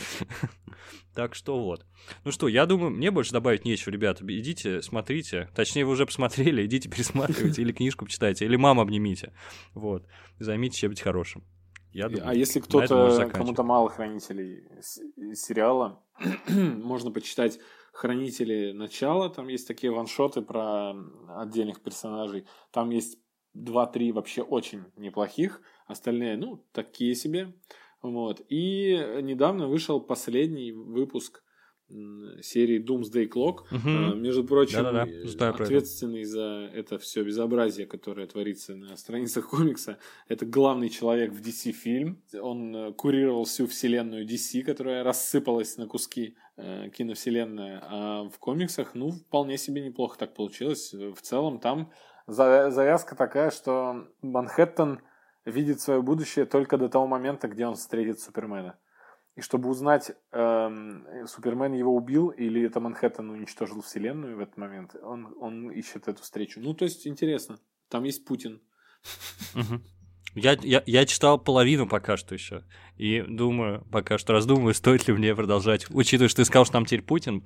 [1.16, 1.86] Так что вот.
[2.26, 4.26] Ну что, я думаю, мне больше добавить нечего, ребята.
[4.28, 5.50] Идите, смотрите.
[5.56, 9.34] Точнее, вы уже посмотрели, идите пересматривайте, или книжку почитайте, или маму обнимите.
[9.74, 10.06] Вот.
[10.40, 11.44] Займитесь чем-нибудь хорошим.
[11.94, 14.66] Я думаю, а если кто-то, кому-то мало хранителей
[15.34, 16.04] сериала,
[16.50, 17.60] можно почитать
[17.94, 19.30] хранители начала.
[19.30, 20.94] Там есть такие ваншоты про
[21.30, 22.46] отдельных персонажей.
[22.72, 23.18] Там есть
[23.54, 25.62] два-три вообще очень неплохих.
[25.88, 27.54] Остальные, ну, такие себе.
[28.12, 28.42] Вот.
[28.50, 31.42] И недавно вышел последний выпуск
[32.42, 33.60] серии Doomsday Clock.
[33.72, 40.00] А, Между прочим, Да-да-да, знаю ответственный за это все безобразие, которое творится на страницах комикса,
[40.28, 42.24] это главный человек в DC фильм.
[42.42, 47.80] Он э, курировал всю вселенную DC, которая рассыпалась на куски э, киновселенная.
[47.84, 50.92] А в комиксах, ну, вполне себе неплохо так получилось.
[50.92, 51.92] В целом там
[52.26, 55.02] за- завязка такая, что Манхэттен
[55.46, 58.78] видит свое будущее только до того момента, где он встретит Супермена.
[59.36, 64.96] И чтобы узнать, эм, Супермен его убил или это Манхэттен уничтожил вселенную в этот момент,
[65.02, 66.62] он, он ищет эту встречу.
[66.62, 67.60] Ну, то есть, интересно.
[67.90, 68.62] Там есть Путин.
[70.36, 72.64] Я, я, я читал половину пока что еще.
[72.98, 75.86] И думаю, пока что раздумываю, стоит ли мне продолжать.
[75.90, 77.46] Учитывая, что ты сказал, что там теперь Путин.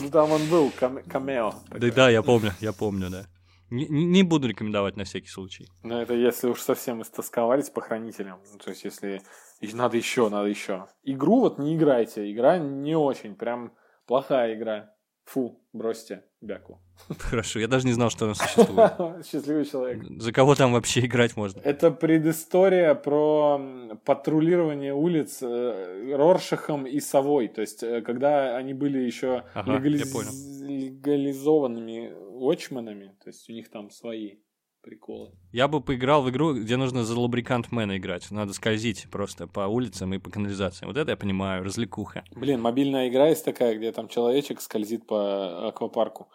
[0.00, 1.54] Ну, там он был, кам- камео.
[1.70, 3.26] Да, да, я помню, я помню, да.
[3.70, 5.66] Не, не- буду рекомендовать на всякий случай.
[5.82, 8.38] Но это если уж совсем истосковались по хранителям.
[8.52, 9.22] Ну, то есть, если
[9.60, 10.86] и надо еще, надо еще.
[11.04, 12.30] Игру вот не играйте.
[12.32, 13.34] Игра не очень.
[13.34, 13.72] Прям
[14.06, 14.94] плохая игра.
[15.26, 16.80] Фу, бросьте бяку.
[17.18, 19.26] Хорошо, я даже не знал, что она существует.
[19.26, 20.02] Счастливый человек.
[20.22, 21.60] За кого там вообще играть можно?
[21.60, 23.60] Это предыстория про
[24.06, 27.48] патрулирование улиц э, Роршахом и Совой.
[27.48, 33.70] То есть, э, когда они были еще Ага, легализ- легализованными watchменами, то есть у них
[33.70, 34.36] там свои
[34.82, 35.32] приколы.
[35.52, 38.30] Я бы поиграл в игру, где нужно за лубрикант мэна играть.
[38.30, 40.88] Надо скользить просто по улицам и по канализациям.
[40.88, 42.24] Вот это я понимаю, развлекуха.
[42.32, 46.28] Блин, мобильная игра есть такая, где там человечек скользит по аквапарку.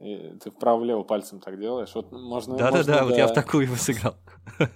[0.00, 1.94] И ты вправо-лево пальцем так делаешь.
[1.94, 2.56] Вот можно.
[2.56, 4.16] Да-да-да, можно, вот я в такую его сыграл.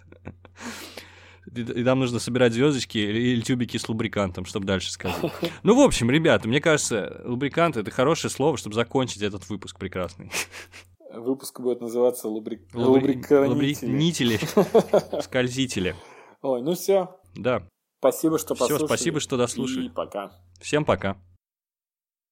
[1.58, 5.18] И там нужно собирать звездочки или тюбики с лубрикантом, чтобы дальше сказать.
[5.62, 10.30] Ну, в общем, ребята, мне кажется, лубрикант— это хорошее слово, чтобы закончить этот выпуск прекрасный.
[11.12, 12.62] Выпуск будет называться лубрик...
[12.74, 14.38] Лубри- лубриканители.
[15.22, 15.96] Скользители.
[16.42, 17.08] Ой, ну все.
[17.34, 17.62] Да.
[18.00, 18.86] Спасибо, что послушали.
[18.86, 19.86] спасибо, что дослушали.
[19.86, 20.32] И пока.
[20.60, 21.16] Всем пока.